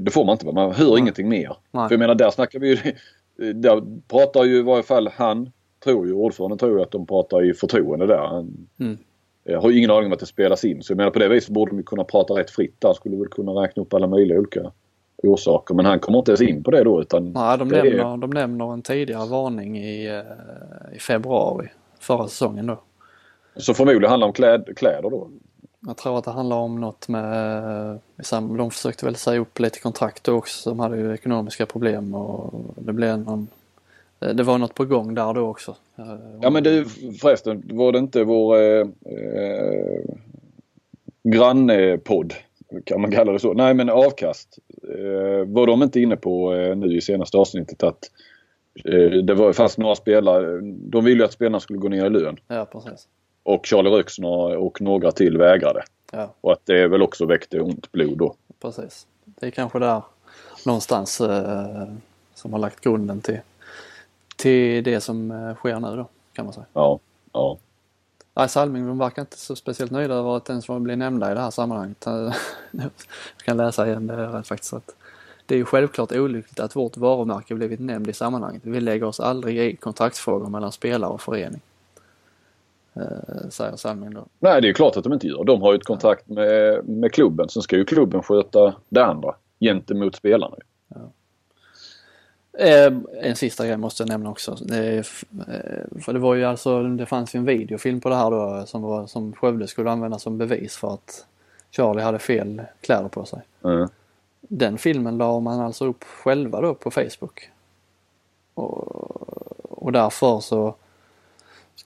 [0.00, 0.98] Det får man inte, man hör Nej.
[0.98, 1.56] ingenting mer.
[1.70, 1.88] Nej.
[1.88, 2.78] För jag menar där snackar vi ju,
[3.52, 5.50] där pratar ju i varje fall han,
[5.84, 8.26] tror ju, ordföranden tror ju att de pratar i förtroende där.
[8.26, 8.98] Han, Mm.
[9.44, 11.50] jag har ingen aning om att det spelas in så jag menar på det viset
[11.50, 12.92] borde de kunna prata rätt fritt där.
[12.92, 14.70] Skulle väl kunna räkna upp alla möjliga olika
[15.22, 15.74] orsaker.
[15.74, 18.16] Men han kommer inte ens in på det då utan Nej, de det är- nämner,
[18.16, 21.68] de nämner en tidigare varning i, eh, i februari
[22.00, 22.80] förra säsongen då.
[23.56, 25.30] Så förmodligen handlar det om kläd, kläder då.
[25.86, 29.78] Jag tror att det handlar om något med, sam- de försökte väl säga upp lite
[29.80, 30.70] kontrakt också.
[30.70, 33.48] De hade ju ekonomiska problem och det blev någon,
[34.18, 35.76] det var något på gång där då också.
[35.96, 36.04] Eh,
[36.42, 36.84] Ja men du
[37.20, 40.04] förresten, var det inte vår eh, eh,
[41.22, 42.34] grannpodd,
[42.84, 43.52] kan man kalla det så?
[43.54, 44.58] Nej men avkast.
[44.82, 48.10] Eh, var de inte inne på eh, nu i senaste avsnittet att
[48.84, 52.10] eh, det var, fanns några spelare, de ville ju att spelarna skulle gå ner i
[52.10, 52.36] lön.
[52.48, 53.08] Ja, precis.
[53.44, 55.84] Och Charlie Röksner och några till vägrade.
[56.12, 58.34] Ja, Och att det väl också väckte ont blod då.
[58.60, 59.06] precis.
[59.24, 60.02] Det är kanske där
[60.66, 61.88] någonstans eh,
[62.34, 63.40] som har lagt grunden till,
[64.36, 66.66] till det som eh, sker nu då, kan man säga.
[66.72, 66.98] Ja,
[67.32, 67.58] ja.
[68.34, 71.40] Nej, Salming de verkar inte så speciellt nöjda över att ens bli nämnda i det
[71.40, 72.04] här sammanhanget.
[72.70, 72.90] Jag
[73.44, 74.72] kan läsa igen det här faktiskt.
[74.72, 74.94] Att
[75.46, 78.62] det är ju självklart olyckligt att vårt varumärke blivit nämnd i sammanhanget.
[78.64, 81.60] Vi lägger oss aldrig i kontraktsfrågor mellan spelare och förening.
[82.96, 84.26] Eh, säger Salming då.
[84.38, 85.44] Nej det är klart att de inte gör.
[85.44, 87.48] De har ju ett kontrakt med, med klubben.
[87.48, 90.56] Sen ska ju klubben sköta det andra gentemot spelarna.
[92.58, 94.50] Eh, en sista grej måste jag nämna också.
[94.52, 95.02] Eh,
[96.00, 98.82] för det var ju alltså, det fanns ju en videofilm på det här då som,
[98.82, 101.26] var, som Skövde skulle använda som bevis för att
[101.70, 103.42] Charlie hade fel kläder på sig.
[103.64, 103.88] Mm.
[104.40, 107.50] Den filmen la man alltså upp själva då på Facebook.
[108.54, 110.74] Och, och därför så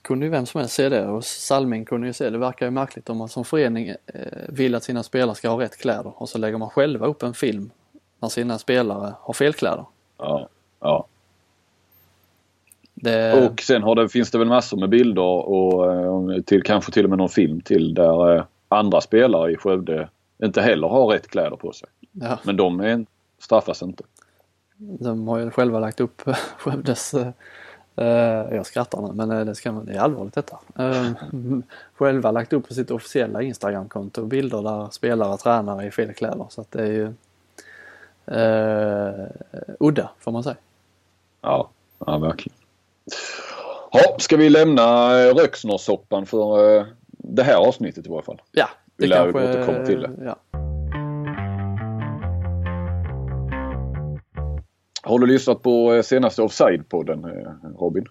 [0.09, 2.29] kunde ju vem som helst se det och Salming kunde ju se det.
[2.29, 3.95] Det verkar ju märkligt om man som förening eh,
[4.47, 7.33] vill att sina spelare ska ha rätt kläder och så lägger man själva upp en
[7.33, 7.71] film
[8.19, 9.85] när sina spelare har fel kläder.
[10.17, 10.49] Ja,
[10.79, 11.07] ja.
[12.93, 17.03] Det, Och sen det, finns det väl massor med bilder och eh, till, kanske till
[17.03, 20.09] och med någon film till där eh, andra spelare i Skövde
[20.43, 21.89] inte heller har rätt kläder på sig.
[22.11, 23.05] ja, Men de är,
[23.39, 24.03] straffas inte.
[24.77, 26.21] de har ju själva lagt upp
[26.57, 27.15] Skövdes
[28.55, 30.59] jag skrattar nu men eh, det, ska, man- det är allvarligt detta.
[30.79, 31.11] Eh,
[31.97, 36.61] själva lagt upp på sitt officiella Instagramkonto bilder där spelare tränar i fel kläder så
[36.61, 37.13] att det är ju
[38.25, 39.25] eh,
[39.79, 40.55] udda får man säga.
[41.41, 41.69] Ja,
[42.05, 42.55] ja verkligen.
[43.91, 48.41] Ja, ska vi lämna eh, Röksnersoppan för eh, det här avsnittet i varje fall?
[48.51, 50.11] Ja, Vi lär ju återkomma till det.
[50.25, 50.35] Ja.
[55.09, 57.47] Har du lyssnat på senaste Offside-podden
[57.79, 58.05] Robin?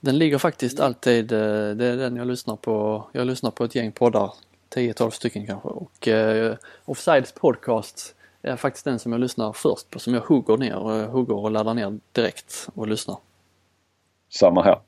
[0.00, 3.04] Den ligger faktiskt alltid, det är den jag lyssnar på.
[3.12, 4.32] Jag lyssnar på ett gäng poddar,
[4.74, 5.68] 10-12 stycken kanske.
[5.68, 10.56] Och eh, Offsides podcast är faktiskt den som jag lyssnar först på, som jag hugger
[10.56, 13.16] ner, hugger och laddar ner direkt och lyssnar.
[14.30, 14.78] Samma här.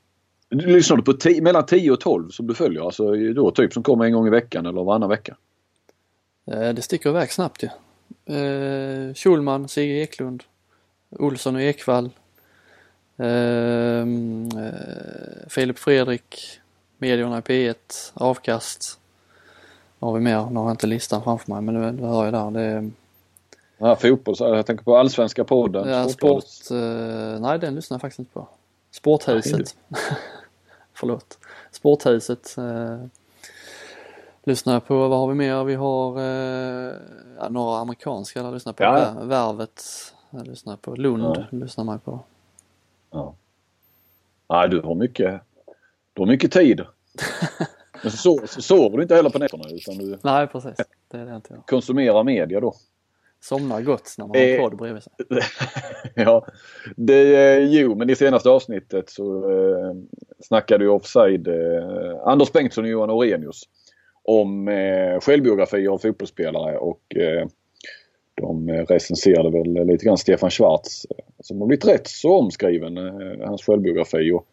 [0.49, 2.85] Lyssnar du på tio, mellan 10 och 12 som du följer?
[2.85, 5.35] Alltså då typ som kommer en gång i veckan eller varannan vecka?
[6.51, 7.69] Eh, det sticker iväg snabbt ju.
[8.25, 8.35] Ja.
[8.35, 10.43] Eh, Schulman, Sigge Eklund,
[11.09, 12.09] Olsson och Ekvall.
[13.17, 14.05] Eh,
[15.47, 16.59] Filip Fredrik,
[16.97, 18.99] Medierna i P1, Avkast.
[19.99, 20.45] Vad har vi mer?
[20.49, 22.51] Nu har jag inte listan framför mig men det, hör jag där.
[22.51, 22.91] Det är...
[23.77, 25.89] Ja, fotboll, jag tänker på Allsvenska podden.
[25.89, 28.47] Ja, sport, eh, nej den lyssnar jag faktiskt inte på.
[28.91, 29.75] Sporthuset.
[30.93, 31.37] Förlåt.
[31.71, 32.57] Sporthuset.
[32.57, 33.05] Eh,
[34.43, 35.63] lyssnar på, vad har vi mer?
[35.63, 38.83] Vi har eh, några amerikanska jag lyssnar på.
[38.83, 39.13] Ja.
[39.21, 39.83] Värvet.
[40.29, 41.23] Jag lyssnar på Lund.
[41.23, 41.45] Ja.
[41.51, 42.19] Lyssnar man på.
[43.11, 43.35] Ja.
[44.49, 45.41] Nej, du har mycket,
[46.13, 46.81] du har mycket tid.
[48.03, 50.77] Men så, så sover du inte heller på nätterna utan du Nej precis,
[51.11, 51.65] det är det inte jag.
[51.65, 52.73] konsumerar media då.
[53.41, 55.13] Somnar gott när man har en podd bredvid sig.
[56.15, 56.45] ja,
[56.95, 59.95] det, eh, jo men i senaste avsnittet så eh,
[60.39, 63.63] snackade ju Offside eh, Anders Bengtsson och Johan Orenius
[64.23, 67.47] om eh, självbiografier av fotbollsspelare och eh,
[68.41, 73.47] de recenserade väl lite grann Stefan Schwarz eh, som har blivit rätt så omskriven, eh,
[73.47, 74.31] hans självbiografi.
[74.31, 74.47] Och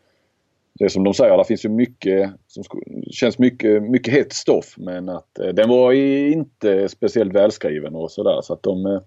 [0.78, 2.64] det som de säger, det finns ju mycket som
[3.10, 8.40] känns mycket, mycket hett stoff men att eh, den var inte speciellt välskriven och sådär
[8.42, 9.00] så att de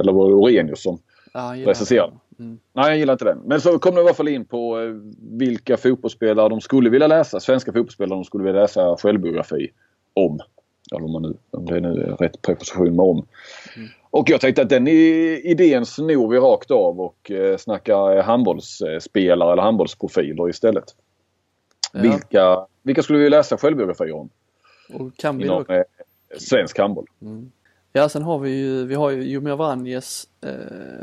[0.00, 0.98] eller var det Orenius som
[1.32, 2.12] ja, recenserade.
[2.38, 2.58] Mm.
[2.72, 3.38] Nej, jag gillar inte den.
[3.38, 4.78] Men så kom de i alla fall in på
[5.20, 9.70] vilka fotbollsspelare de skulle vilja läsa, svenska fotbollsspelare de skulle vilja läsa självbiografi
[10.14, 10.38] om.
[10.92, 13.26] Eller om, man nu, om det är nu är rätt preposition med om.
[13.76, 13.88] Mm.
[14.10, 19.62] Och jag tänkte att den idén snor vi rakt av och eh, snackar handbollsspelare eller
[19.62, 20.84] handbollsprofiler istället.
[21.92, 22.00] Ja.
[22.00, 24.30] Vilka, vilka skulle vi läsa självbiografier om?
[24.94, 25.74] Och kan vi Inom då...
[25.74, 25.82] eh,
[26.38, 27.06] svensk handboll.
[27.22, 27.50] Mm.
[27.92, 30.50] Ja sen har vi ju, vi har ju Jumir Vranjes, eh,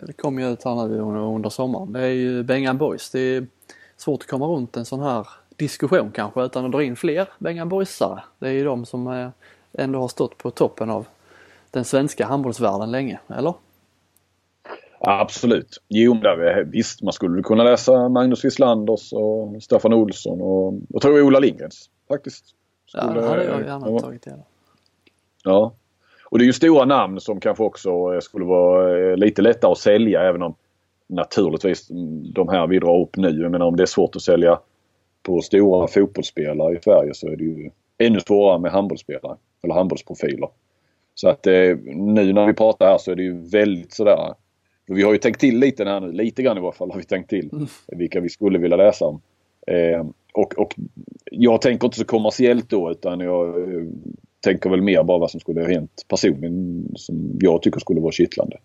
[0.08, 1.94] det kom ju ut här nu under sommaren.
[1.94, 3.10] Det är ju Bengan Boys.
[3.10, 3.48] Det är
[3.98, 7.70] svårt att komma runt en sån här diskussion kanske utan att dra in fler Bengan
[7.70, 8.24] Boysare.
[8.40, 9.30] Det är ju de som eh,
[9.74, 11.08] ändå har stått på toppen av
[11.72, 13.54] den svenska handbollsvärlden länge, eller?
[15.00, 15.82] Absolut.
[15.88, 21.22] Jo, där, visst man skulle kunna läsa Magnus Wislanders och Staffan Olsson och jag tror
[21.22, 22.46] Ola Lindgrens faktiskt.
[22.86, 24.40] Skulle, ja, det hade jag gärna tagit del
[25.44, 25.74] Ja.
[26.24, 29.72] Och det är ju stora namn som kanske också eh, skulle vara eh, lite lättare
[29.72, 30.56] att sälja även om
[31.08, 33.42] naturligtvis mm, de här vi drar upp nu.
[33.42, 34.60] Jag menar om det är svårt att sälja
[35.24, 40.50] på stora fotbollsspelare i Sverige så är det ju ännu svårare med handbollsspelare eller handbollsprofiler.
[41.16, 44.34] Så att eh, nu när vi pratar här så är det ju väldigt sådär.
[44.86, 47.04] Vi har ju tänkt till lite här nu, lite grann i varje fall har vi
[47.04, 47.68] tänkt till mm.
[47.88, 49.22] vilka vi skulle vilja läsa om.
[49.68, 50.76] Eh, och, och
[51.32, 53.84] jag tänker inte så kommersiellt då utan jag eh,
[54.43, 58.58] tänker väl mer bara vad som skulle rent personligen som jag tycker skulle vara kittlande.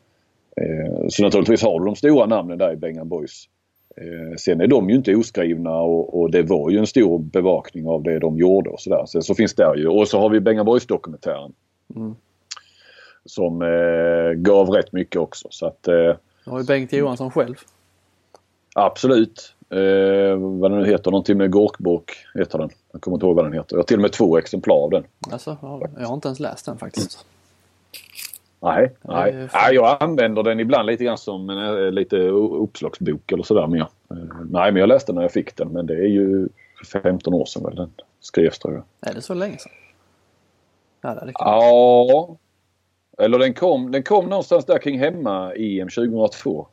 [0.56, 3.48] Eh, så naturligtvis har du de stora namnen där i Bengan Boys.
[3.96, 7.88] Eh, sen är de ju inte oskrivna och, och, det var ju en stor bevakning
[7.88, 9.06] av det de gjorde och sådär.
[9.06, 11.52] Sen så finns det ju och så har vi Bengan Boys dokumentären.
[11.96, 12.14] Mm
[13.24, 15.48] som eh, gav rätt mycket också.
[15.50, 16.16] Så att, eh,
[16.46, 17.54] har ju Bengt Johansson själv.
[18.74, 19.54] Absolut.
[19.70, 22.70] Eh, vad den nu heter, någonting med Gorkburk heter den.
[22.92, 23.76] Jag kommer inte ihåg vad den heter.
[23.76, 25.04] Jag har till och med två exemplar av den.
[25.30, 25.56] Alltså,
[25.98, 27.26] jag har inte ens läst den faktiskt.
[28.60, 29.48] Nej, nej.
[29.52, 33.88] nej jag använder den ibland lite grann som en eh, lite uppslagsbok eller sådär mer.
[34.10, 34.16] Eh,
[34.50, 36.48] nej men jag läste när jag fick den men det är ju
[36.92, 39.10] 15 år sedan väl den skrevs tror jag.
[39.10, 39.72] Är det så länge sedan?
[41.00, 42.36] Ja, det ja
[43.18, 46.68] eller den kom, den kom någonstans där kring hemma-EM 2002.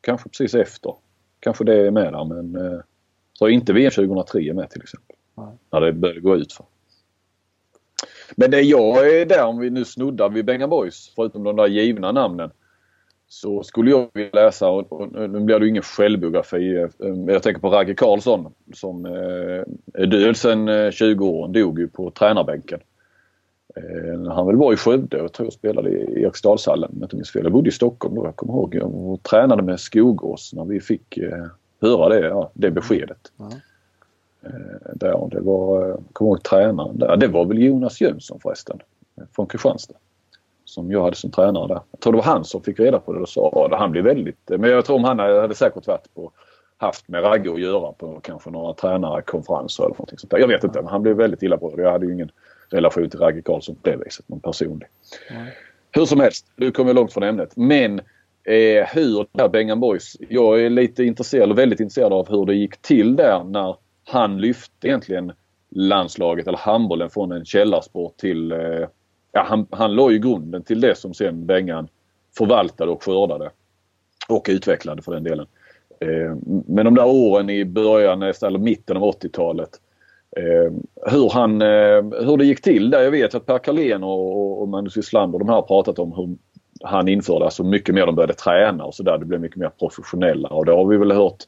[0.00, 0.94] Kanske precis efter.
[1.40, 2.80] Kanske det är med där men eh,
[3.32, 5.16] så inte VM 2003 är med till exempel.
[5.34, 5.46] Nej.
[5.70, 6.66] När det började gå ut för.
[8.36, 11.66] Men det jag är där om vi nu snuddar vid Bengan Boys förutom de där
[11.66, 12.50] givna namnen.
[13.28, 16.88] Så skulle jag vilja läsa, och, och nu blir det ingen självbiografi, eh,
[17.26, 21.48] jag tänker på Ragge Karlsson som eh, är död sedan eh, 20 år.
[21.48, 22.80] dog ju på tränarbänken.
[23.76, 27.16] Eh, han väl var i Skövde och tror jag spelade i Eriksdalshallen om jag inte
[27.16, 27.42] minns fel.
[27.42, 28.24] Jag bodde i Stockholm då.
[28.24, 28.74] Jag kommer ihåg.
[28.74, 31.46] Jag tränade med Skogås när vi fick eh,
[31.80, 33.32] höra det, ja, det beskedet.
[33.40, 33.52] Mm.
[34.46, 37.16] Eh, där, det var, jag kommer ihåg tränaren där.
[37.16, 38.78] Det var väl Jonas Jönsson förresten.
[39.36, 39.94] Från Kristianstad.
[40.64, 41.80] Som jag hade som tränare där.
[41.90, 44.04] Jag tror det var han som fick reda på det och sa att han blev
[44.04, 44.38] väldigt...
[44.48, 46.32] Men jag tror om han hade säkert varit på
[46.78, 50.38] haft med Ragge att göra på kanske några tränarkonferenser eller någonting sånt där.
[50.38, 51.78] Jag vet inte men han blev väldigt illa berörd.
[51.80, 52.30] Jag hade ju ingen
[52.70, 54.88] relation till Ragge Karlsson på det viset, någon personlig.
[55.30, 55.46] Mm.
[55.90, 57.52] Hur som helst, du kommer långt från ämnet.
[57.56, 58.00] Men
[58.92, 62.76] hur där Bengan Boys, jag är lite intresserad, eller väldigt intresserad av hur det gick
[62.76, 63.76] till där när
[64.08, 65.32] han lyfte egentligen
[65.70, 68.88] landslaget eller handbollen från en källarsport till, eh,
[69.32, 71.88] ja han, han la ju grunden till det som sen Bengan
[72.38, 73.50] förvaltade och skördade.
[74.28, 75.46] Och utvecklade för den delen.
[76.00, 76.36] Eh,
[76.66, 79.70] men de där åren i början eller mitten av 80-talet.
[80.36, 80.72] Eh,
[81.12, 81.60] hur, han,
[82.26, 83.02] hur det gick till där.
[83.02, 86.36] Jag vet att Per Carlén och, och Magnus Wislander de här har pratat om hur
[86.82, 89.18] han införde alltså mycket mer de började träna och sådär.
[89.18, 91.44] Det blev mycket mer professionella och det har vi väl hört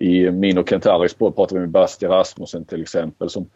[0.00, 3.46] i min och Kent-Harrys podd pratade vi med Basti Rasmussen till exempel som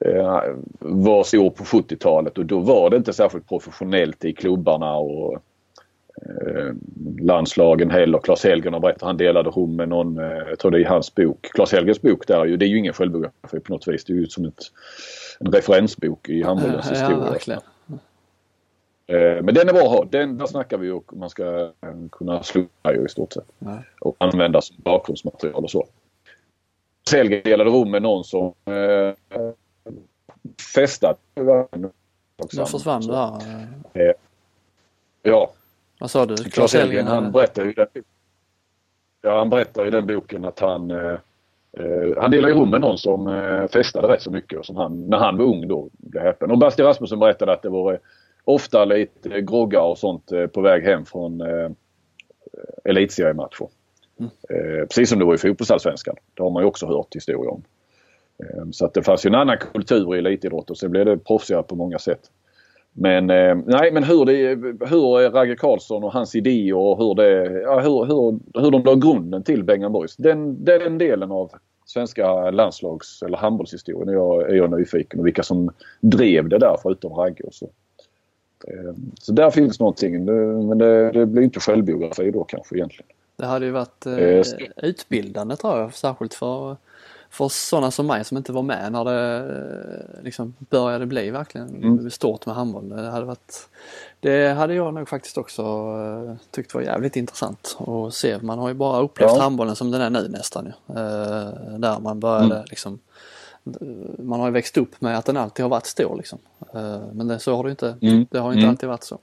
[0.00, 0.42] eh,
[0.78, 5.32] var stor på 70-talet och då var det inte särskilt professionellt i klubbarna och
[6.26, 6.74] eh,
[7.20, 8.18] landslagen heller.
[8.18, 10.84] Claes Helgen har berättat han delade rum med någon, eh, jag tror det är i
[10.84, 11.48] hans bok.
[11.54, 14.04] Claes Helgens bok där, det är ju ingen självbiografi på något vis.
[14.04, 14.62] Det är ju som ett,
[15.40, 17.36] en referensbok i handbollens ja, historia.
[17.46, 17.60] Ja,
[19.18, 20.04] men den är bra att ha.
[20.04, 23.52] Den, där snackar vi och man ska eh, kunna slumpa i stort sett.
[23.58, 23.78] Nej.
[24.00, 25.86] Och använda som bakgrundsmaterial och så.
[27.08, 29.14] Selge delade rum med någon som eh,
[30.74, 31.18] festade.
[32.50, 33.38] Nu försvann det där.
[33.94, 34.14] Eh,
[35.22, 35.52] ja.
[36.00, 36.36] Vad sa du?
[36.36, 37.86] Claes Helgen han berättar ju den,
[39.22, 41.16] ja, han berättar i den boken att han eh,
[41.72, 45.06] eh, han delade rum med någon som eh, festade rätt så mycket och som han,
[45.06, 46.50] när han var ung då blev häpen.
[46.50, 47.98] Och Bastian Rasmussen berättade att det var
[48.44, 51.70] ofta lite groggar och sånt eh, på väg hem från eh,
[52.84, 53.68] elitseriematcher.
[54.18, 54.30] Mm.
[54.50, 56.16] Eh, precis som det var i fotbollsallsvenskan.
[56.34, 57.62] Det har man ju också hört historier om.
[58.38, 61.18] Eh, så att det fanns ju en annan kultur i elitidrott och sen blev det
[61.18, 62.20] proffsigare på många sätt.
[62.92, 64.48] Men eh, nej men hur, det,
[64.86, 68.94] hur Ragge Karlsson och hans idéer och hur, det, ja, hur, hur, hur de la
[68.94, 70.16] grunden till Bengan Boys.
[70.16, 71.50] Den, den delen av
[71.84, 75.70] svenska landslags eller handbollshistorien är jag, är jag nyfiken och vilka som
[76.00, 77.70] drev det där förutom Ragge och så.
[78.68, 80.24] Eh, så där finns någonting
[80.68, 83.06] men det, det blir inte självbiografi då kanske egentligen.
[83.36, 84.44] Det hade ju varit eh, eh
[84.76, 86.76] utbildande tror jag, särskilt för,
[87.30, 89.36] för sådana som mig som inte var med när det
[90.18, 92.10] eh, liksom började bli verkligen mm.
[92.10, 92.88] stort med handboll.
[92.88, 93.68] Det hade, varit,
[94.20, 95.62] det hade jag nog faktiskt också
[96.50, 98.38] tyckt var jävligt intressant att se.
[98.38, 99.40] Man har ju bara upplevt ja.
[99.40, 100.72] handbollen som den är nu nästan ju.
[101.78, 102.66] Där man började mm.
[102.70, 102.98] liksom
[104.18, 106.38] man har ju växt upp med att den alltid har varit stor liksom.
[106.74, 108.26] Eh, men det, så har det inte, mm.
[108.30, 108.70] det har inte mm.
[108.70, 109.18] alltid varit så.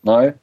[0.00, 0.34] Nej.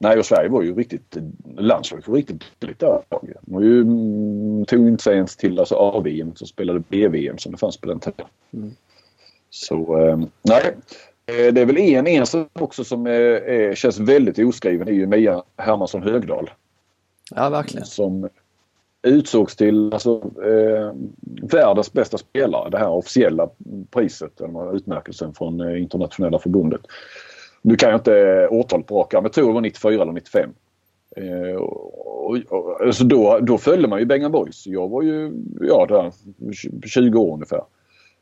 [0.00, 1.16] Nej och Sverige var ju riktigt,
[1.56, 3.02] landslaget var riktigt dåligt där.
[3.40, 7.58] De ju, mm, tog inte sig ens till alltså A-VM som spelade B-VM som det
[7.58, 8.26] fanns på den tiden.
[8.52, 8.70] Mm.
[9.50, 10.76] Så eh, nej.
[11.26, 14.92] Eh, det är väl en, en som också som är, är, känns väldigt oskriven är
[14.92, 16.50] ju Mia Hermansson Högdahl.
[17.34, 17.86] Ja verkligen.
[17.86, 18.28] Som
[19.02, 20.92] utsågs till alltså, eh,
[21.52, 22.70] världens bästa spelare.
[22.70, 23.48] Det här officiella
[23.90, 26.80] priset, eller utmärkelsen från eh, internationella förbundet.
[27.62, 30.50] Nu kan jag inte årtalet på raka, men jag tror det var 94 eller 95.
[31.16, 34.66] Eh, och, och, alltså då, då följde man ju Bengan Boys.
[34.66, 36.12] Jag var ju ja, där,
[36.86, 37.62] 20 år ungefär.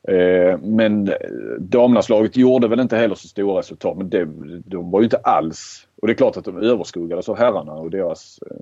[0.08, 1.14] Eh, men eh,
[1.58, 4.28] damlandslaget gjorde väl inte heller så stora resultat men det,
[4.64, 5.86] de var ju inte alls...
[6.02, 8.56] Och det är klart att de överskuggades av alltså herrarna och deras eh,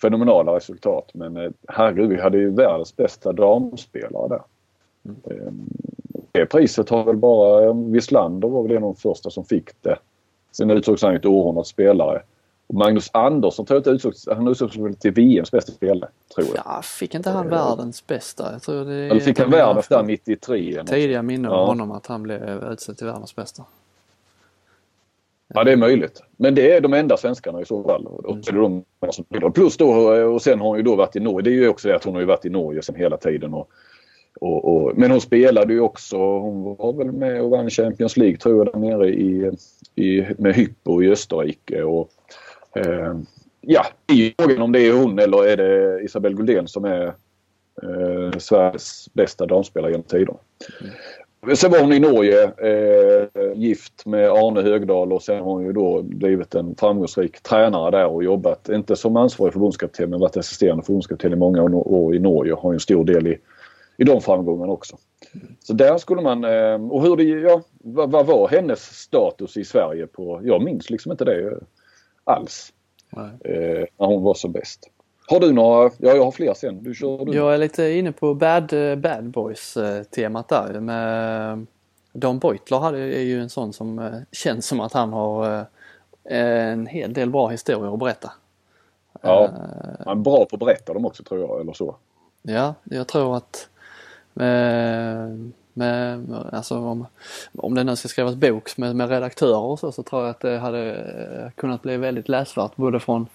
[0.00, 1.10] fenomenala resultat.
[1.12, 4.42] Men eh, herregud, vi hade ju världens bästa damspelare där.
[5.04, 5.68] Mm.
[6.32, 9.98] Det priset har väl bara Wislander var väl en av de första som fick det.
[10.52, 12.22] Sen utsågs han ju till århundradets spelare.
[12.66, 16.10] Och Magnus Andersson tror jag utsågs, han utsågs till VMs bästa spelare.
[16.34, 16.62] Tror jag.
[16.66, 18.52] Ja, fick inte han världens bästa?
[18.52, 20.84] Jag tror det Eller fick han världens där 93?
[20.86, 21.66] Tidiga minnen av ja.
[21.66, 23.64] honom att han blev utsedd till världens bästa.
[25.54, 26.22] Ja det är möjligt.
[26.36, 28.06] Men det är de enda svenskarna i så fall.
[28.06, 28.84] Och mm.
[29.00, 29.90] de som Plus då
[30.34, 31.44] och sen har hon ju då varit i Norge.
[31.44, 33.54] Det är ju också det att hon har ju varit i Norge sen hela tiden.
[33.54, 33.70] Och,
[34.40, 36.16] och, och, men hon spelade ju också.
[36.16, 39.50] Hon var väl med och vann Champions League tror jag där nere i,
[39.94, 41.82] i, med Hypo i Österrike.
[41.82, 42.10] Och,
[42.76, 43.14] eh,
[43.60, 47.06] ja, i frågan om det är hon eller är det Isabelle Guldén som är
[47.82, 50.38] eh, Sveriges bästa damspelare genom tiderna.
[51.56, 55.72] Sen var hon i Norge eh, gift med Arne Högdahl och sen har hon ju
[55.72, 60.82] då blivit en framgångsrik tränare där och jobbat, inte som ansvarig förbundskapten men varit assisterande
[60.82, 63.38] förbundskapten i många år i Norge och har en stor del i,
[63.96, 64.96] i de framgångarna också.
[65.60, 69.64] Så där skulle man, eh, och hur det, ja, vad, vad, var hennes status i
[69.64, 71.60] Sverige på, jag minns liksom inte det
[72.24, 72.72] alls.
[73.44, 74.90] Eh, när hon var som bäst.
[75.30, 75.90] Har du några?
[75.98, 76.82] Ja, jag har fler sen.
[76.82, 77.34] Du kör du.
[77.34, 81.58] Jag är lite inne på Bad, eh, bad Boys-temat eh, där med eh,
[82.12, 85.66] Don Beutler hade, är ju en sån som känns som att han har
[86.24, 88.32] en hel del bra historier att berätta.
[89.22, 89.50] Ja,
[90.04, 91.96] han är bra på att berätta dem också tror jag eller så.
[92.42, 93.68] Ja, jag tror att
[94.32, 97.06] med, Med, alltså om,
[97.58, 100.40] om det nu ska skrivas bok med, med redaktörer och så, så tror jag att
[100.40, 103.26] det hade kunnat bli väldigt läsvärt både från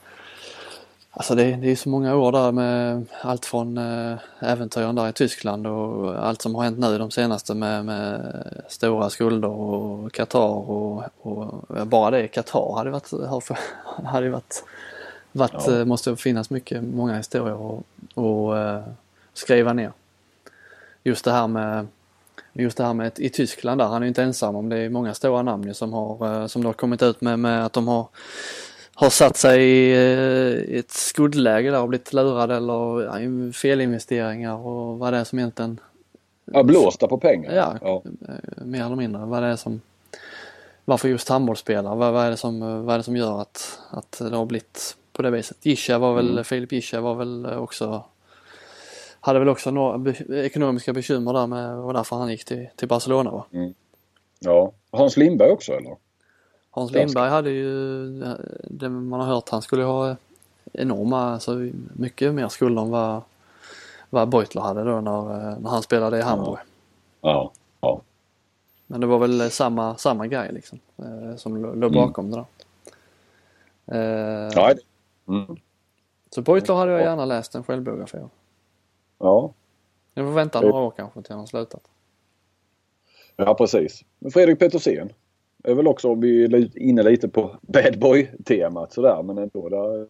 [1.16, 5.14] Alltså det, det är så många år där med allt från äh, äventyren där i
[5.14, 10.70] Tyskland och allt som har hänt nu de senaste med, med stora skulder och Qatar
[10.70, 13.11] och, och bara det Qatar hade varit,
[14.05, 14.64] hade varit,
[15.32, 15.80] varit ja.
[15.80, 17.78] Eh, måste finnas mycket, många historier
[18.16, 18.93] att äh,
[19.34, 19.91] skriva ner.
[21.03, 21.88] Just det här med
[22.53, 25.14] Just det här med i Tyskland där, han är inte ensam om det är många
[25.14, 28.07] stora namn som har, som har kommit ut med, med att de har
[28.95, 35.13] har satt sig i ett skuldläge där och blivit lurade eller ja, felinvesteringar och vad
[35.13, 35.79] det är som egentligen...
[36.45, 37.55] Ja, blåsta på pengar.
[37.55, 39.25] Ja, ja, eh, mer eller mindre.
[39.25, 39.81] Vad det är som...
[40.85, 41.95] Varför just handbollsspelare?
[41.95, 44.97] Vad, vad, är det som, vad är det som gör att, att det har blivit
[45.11, 45.65] på det viset?
[45.65, 46.43] Gisha var väl, mm.
[46.43, 48.03] Filip Gisha var väl också
[49.25, 52.87] hade väl också några be ekonomiska bekymmer där med och därför han gick till, till
[52.87, 53.45] Barcelona va?
[53.53, 53.73] Mm.
[54.39, 55.95] Ja, Hans Lindberg också eller?
[56.76, 58.07] Hans Lindberg hade ju,
[58.63, 60.15] det man har hört, han skulle ha
[60.74, 63.21] enorma, alltså mycket mer skulder än vad,
[64.09, 66.59] vad Beutler hade då när, när han spelade i Hamburg.
[67.21, 67.51] Ja.
[67.82, 68.01] ja.
[68.88, 71.93] Men det var väl samma, samma grej liksom eh, som låg mm.
[71.93, 72.39] bakom mm.
[72.39, 72.45] det
[73.86, 74.45] där.
[74.45, 74.74] Eh, ja.
[75.28, 75.57] Mm.
[76.30, 78.30] Så Beutler hade jag gärna läst en självbiografi av.
[79.19, 79.53] Ja.
[80.13, 81.84] Jag får vänta några år kanske till han har slutat.
[83.36, 84.03] Ja precis.
[84.34, 85.13] Fredrik Petersen
[85.64, 89.70] är väl också, vi är inne lite på bad boy-temat sådär men ändå.
[89.70, 90.07] Där,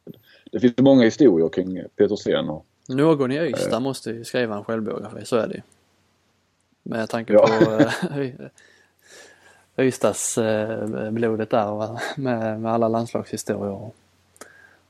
[0.51, 2.49] det finns många historier kring Petersen.
[2.49, 5.62] Och, Någon i Ystad äh, måste ju skriva en självbiografi, så är det ju.
[6.84, 7.47] Med tanke ja.
[7.47, 7.72] på
[9.82, 13.95] äh, Ystads äh, blodet där med, med alla landslagshistorier och,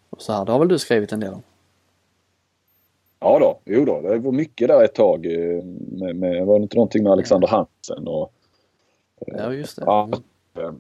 [0.10, 0.46] och så här.
[0.46, 1.44] Det har väl du skrivit en del om?
[3.20, 4.02] Ja då, jo då.
[4.02, 5.26] Det var mycket där ett tag.
[5.92, 8.34] Med, med, var det inte någonting med Alexander Hansen och...
[9.26, 9.84] Ja just det.
[9.86, 10.10] Ja,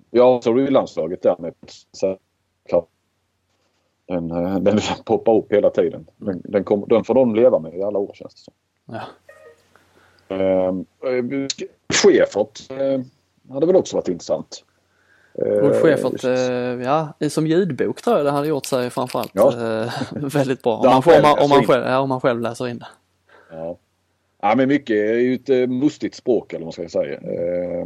[0.09, 1.53] Ja, så landslaget där med.
[1.91, 2.17] Så,
[4.07, 6.07] den, eh, den poppar upp hela tiden.
[6.17, 8.53] Den, den, kom, den får de leva med i alla år känns det som.
[8.85, 9.01] Ja.
[10.35, 11.47] Ehm, eh,
[11.93, 13.01] Schäfert eh,
[13.53, 14.63] hade väl också varit intressant.
[15.35, 16.33] Ulf Schäfert, eh,
[16.85, 19.51] ja som ljudbok tror jag det hade gjort sig framförallt ja.
[19.51, 20.77] eh, väldigt bra.
[20.77, 22.87] Om man, om, man, om, man själv, ja, om man själv läser in det.
[23.51, 23.77] Ja.
[24.45, 27.13] Ja men mycket är ju ett eh, mustigt språk eller vad man ska säga.
[27.13, 27.85] Eh,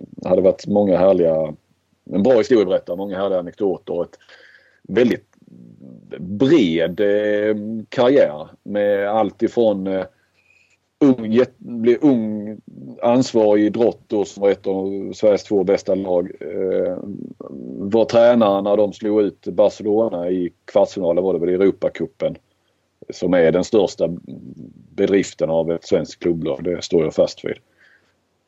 [0.00, 1.54] det hade varit många härliga,
[2.10, 4.18] en bra historieberättare, många härliga anekdoter och ett
[4.82, 5.26] väldigt
[6.18, 7.56] bred eh,
[7.88, 10.04] karriär med allt ifrån eh,
[10.98, 12.56] ung, bli ung
[13.02, 16.30] ansvarig idrott då som var ett av Sveriges två bästa lag.
[16.40, 16.98] Eh,
[17.78, 22.36] var tränare när de slog ut Barcelona i kvartsfinalen var det väl i Europacupen
[23.10, 24.08] som är den största
[24.94, 26.64] bedriften av ett svenskt klubblag.
[26.64, 27.56] Det står jag fast vid.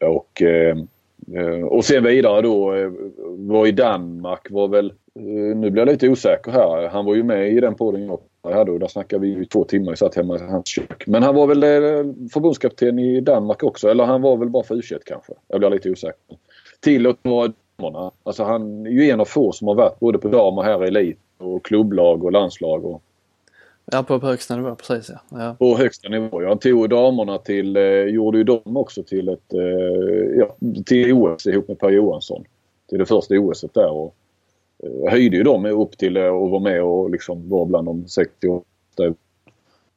[0.01, 0.77] Och, eh,
[1.35, 2.91] eh, och sen vidare då eh,
[3.29, 4.93] var i Danmark var väl,
[5.55, 6.89] nu blir jag lite osäker här.
[6.89, 9.65] Han var ju med i den podden jag hade och där snackade vi i två
[9.65, 9.91] timmar.
[9.91, 11.07] Jag satt hemma i hans kök.
[11.07, 11.61] Men han var väl
[12.33, 15.33] förbundskapten i Danmark också eller han var väl bara för u kanske.
[15.49, 16.37] Jag blir lite osäker.
[16.81, 18.11] Till att vara damerna.
[18.23, 20.85] Alltså han är ju en av få som har varit både på dam och här
[20.85, 22.85] i elit och klubblag och landslag.
[22.85, 23.03] Och,
[23.93, 25.39] Ja, på, på högsta nivå precis ja.
[25.39, 25.57] ja.
[25.59, 26.43] På högsta nivå.
[26.43, 30.57] Jag tog damerna till, eh, gjorde ju dem också till ett, eh, ja,
[30.87, 32.45] till OS ihop med Per Johansson.
[32.89, 34.15] Till det första OSet där och
[34.83, 38.09] eh, höjde ju dem upp till eh, att vara med och liksom vara bland de
[38.09, 38.65] 68.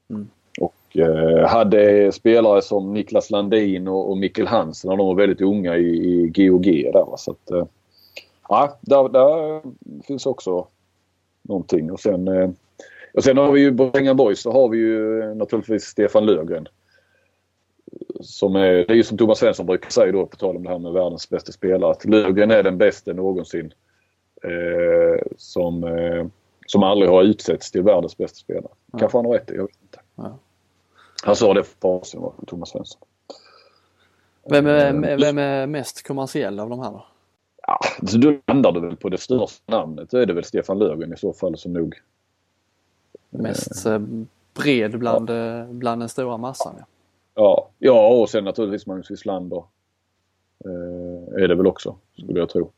[0.09, 0.29] Mm.
[0.59, 5.41] Och eh, hade spelare som Niklas Landin och, och Mikkel Hansen när de var väldigt
[5.41, 7.17] unga i, i GOG där.
[7.17, 7.65] Så att, eh,
[8.49, 9.61] ja, där, där
[10.03, 10.67] finns också
[11.41, 12.49] någonting och sen eh,
[13.13, 16.67] och sen har vi ju Brängan Boys så har vi ju naturligtvis Stefan Löfgren.
[18.21, 20.69] Som är, det är ju som Thomas Svensson brukar säga då på tal om det
[20.69, 21.91] här med världens bästa spelare.
[21.91, 23.73] Att Löfgren är den bästa någonsin.
[24.43, 26.25] Eh, som, eh,
[26.67, 28.71] som aldrig har utsetts till världens bästa spelare.
[28.91, 28.99] Ja.
[28.99, 29.99] Kanske han har rätt i, jag vet inte.
[30.15, 30.39] Ja.
[31.23, 33.01] Han sa det för ett sedan, Thomas Svensson.
[34.49, 37.05] Vem är, eh, vem är mest kommersiell av de här då?
[37.67, 40.09] Ja, så då landar du väl på det största namnet.
[40.11, 41.95] Då är det väl Stefan Löfgren i så fall som nog
[43.29, 43.99] mest eh,
[44.53, 45.65] bred bland, ja.
[45.69, 46.75] bland den stora massan.
[46.77, 46.85] Ja.
[47.35, 49.63] ja, ja och sen naturligtvis Magnus Wislander
[50.65, 52.71] eh, är det väl också skulle jag tro.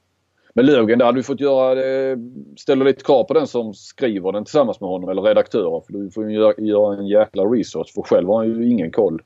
[0.54, 2.18] Men Löfgren, där hade du fått göra, eh,
[2.58, 5.82] ställa lite krav på den som skriver den tillsammans med honom eller redaktörer.
[5.86, 8.91] För du får ju göra, göra en jäkla research för själv har han ju ingen
[8.91, 9.22] koll.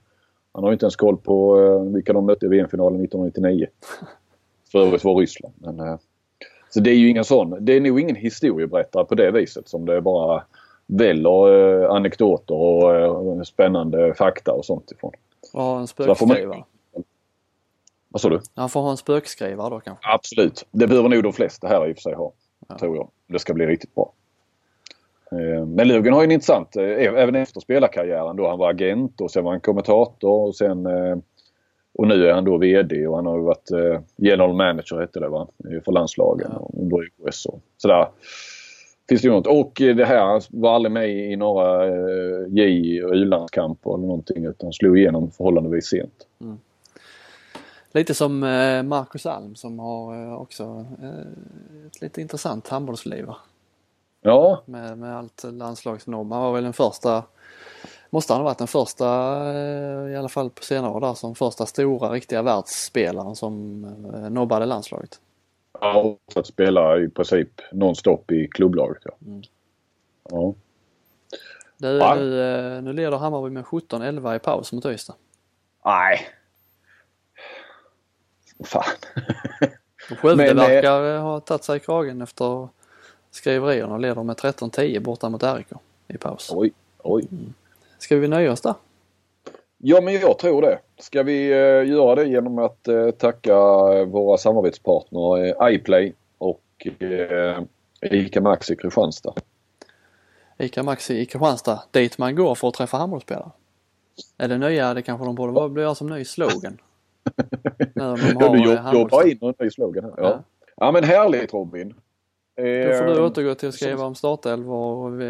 [0.52, 3.68] Han har ju inte ens koll på eh, vilka de mötte i VM-finalen 1999.
[4.72, 5.54] För övrigt var Ryssland.
[5.58, 5.98] Men, eh,
[6.70, 7.66] så det är ju ingen sån.
[7.66, 10.44] Det är nog ingen historieberättare på det viset som det är bara
[10.88, 15.12] väller eh, anekdoter och eh, spännande fakta och sånt ifrån.
[15.54, 16.64] Ja, en spökskrivare.
[18.10, 18.42] Vad sa du?
[18.56, 20.08] Han får ha en spökskrivare då kanske?
[20.08, 20.66] Absolut.
[20.72, 22.32] Det behöver nog de flesta här i och för sig ha.
[22.68, 22.78] Ja.
[22.78, 23.10] Tror jag.
[23.28, 24.12] Det ska bli riktigt bra.
[25.32, 29.22] Eh, men Löfgren har ju en intressant, eh, även efter spelarkarriären då han var agent
[29.22, 31.18] och sen var han kommentator och sen eh,
[31.98, 33.70] och nu är han då VD och han har varit
[34.18, 35.48] general manager hette det va?
[35.86, 36.70] För landslagen ja.
[36.74, 38.08] under OS och sådär.
[39.10, 39.48] Finns det ju något.
[39.48, 41.88] Och det här, var aldrig med i några
[42.48, 46.28] J och U-landskamper eller någonting utan slog igenom förhållandevis sent.
[46.42, 46.58] Mm.
[47.94, 48.40] Lite som
[48.86, 50.86] Marcus Alm som har också
[51.88, 53.26] ett lite intressant handbollsliv.
[54.26, 54.62] Ja.
[54.66, 56.32] Med, med allt landslagsnobb.
[56.32, 57.24] Han var väl den första,
[58.10, 59.06] måste han ha varit den första
[59.54, 63.84] eh, i alla fall på senare år där som första stora riktiga världsspelaren som
[64.14, 65.20] eh, nobbade landslaget.
[65.82, 69.12] Ja, att spela i princip nonstop i klubblaget ja.
[69.26, 69.42] Mm.
[70.30, 70.54] ja.
[71.78, 72.16] Du, ja.
[72.16, 75.16] Nu, eh, nu leder Hammarby med 17-11 i paus mot Ystad.
[75.86, 76.28] Nej.
[78.64, 78.84] Fan.
[80.10, 82.68] Skövde Men, verkar ha tagit sig i kragen efter
[83.32, 85.68] skriverierna leder med 13-10 borta mot RIK
[86.08, 86.52] i paus.
[86.54, 87.28] Oj, oj.
[87.32, 87.54] Mm.
[87.98, 88.74] Ska vi nöja oss där?
[89.88, 90.80] Ja men jag tror det.
[90.98, 93.56] Ska vi uh, göra det genom att uh, tacka
[94.06, 96.88] våra samarbetspartner iPlay och
[98.02, 99.34] ICA Maxi Kristianstad.
[100.58, 103.52] ICA Maxi i Kristianstad, dit man går för att träffa handbollsspelare.
[104.38, 104.94] Är det nya?
[104.94, 106.78] Det kanske de borde bli som ny slogan.
[107.94, 110.14] När de har ja, du jobbar in en ny slogan här.
[110.18, 110.24] Ja.
[110.24, 110.44] ja.
[110.76, 111.90] ja men härligt Robin.
[112.56, 115.22] Då får du ehm, återgå till att skriva om startelvor och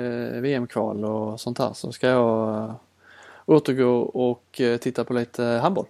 [0.43, 2.75] VM-kval och sånt här så ska jag eh,
[3.45, 5.85] återgå och eh, titta på lite handboll.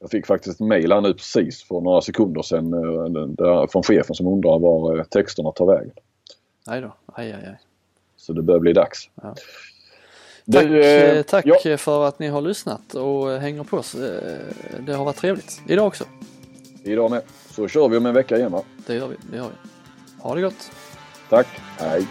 [0.00, 2.74] Jag fick faktiskt ett mejl här nu precis för några sekunder sedan
[3.38, 5.92] eh, från chefen som undrar var texterna tar vägen.
[6.66, 7.58] Nej då, aj aj aj.
[8.16, 9.10] Så det börjar bli dags.
[9.14, 9.34] Ja.
[10.52, 11.76] Tack, du, tack ja.
[11.76, 13.96] för att ni har lyssnat och hänger på oss.
[14.86, 16.04] Det har varit trevligt idag också.
[16.84, 17.22] Idag med.
[17.50, 18.62] Så kör vi om en vecka igen va?
[18.86, 19.70] Det gör vi, det gör vi.
[20.22, 20.70] Ha det gott!
[21.28, 21.46] Tack,
[21.78, 22.06] hej!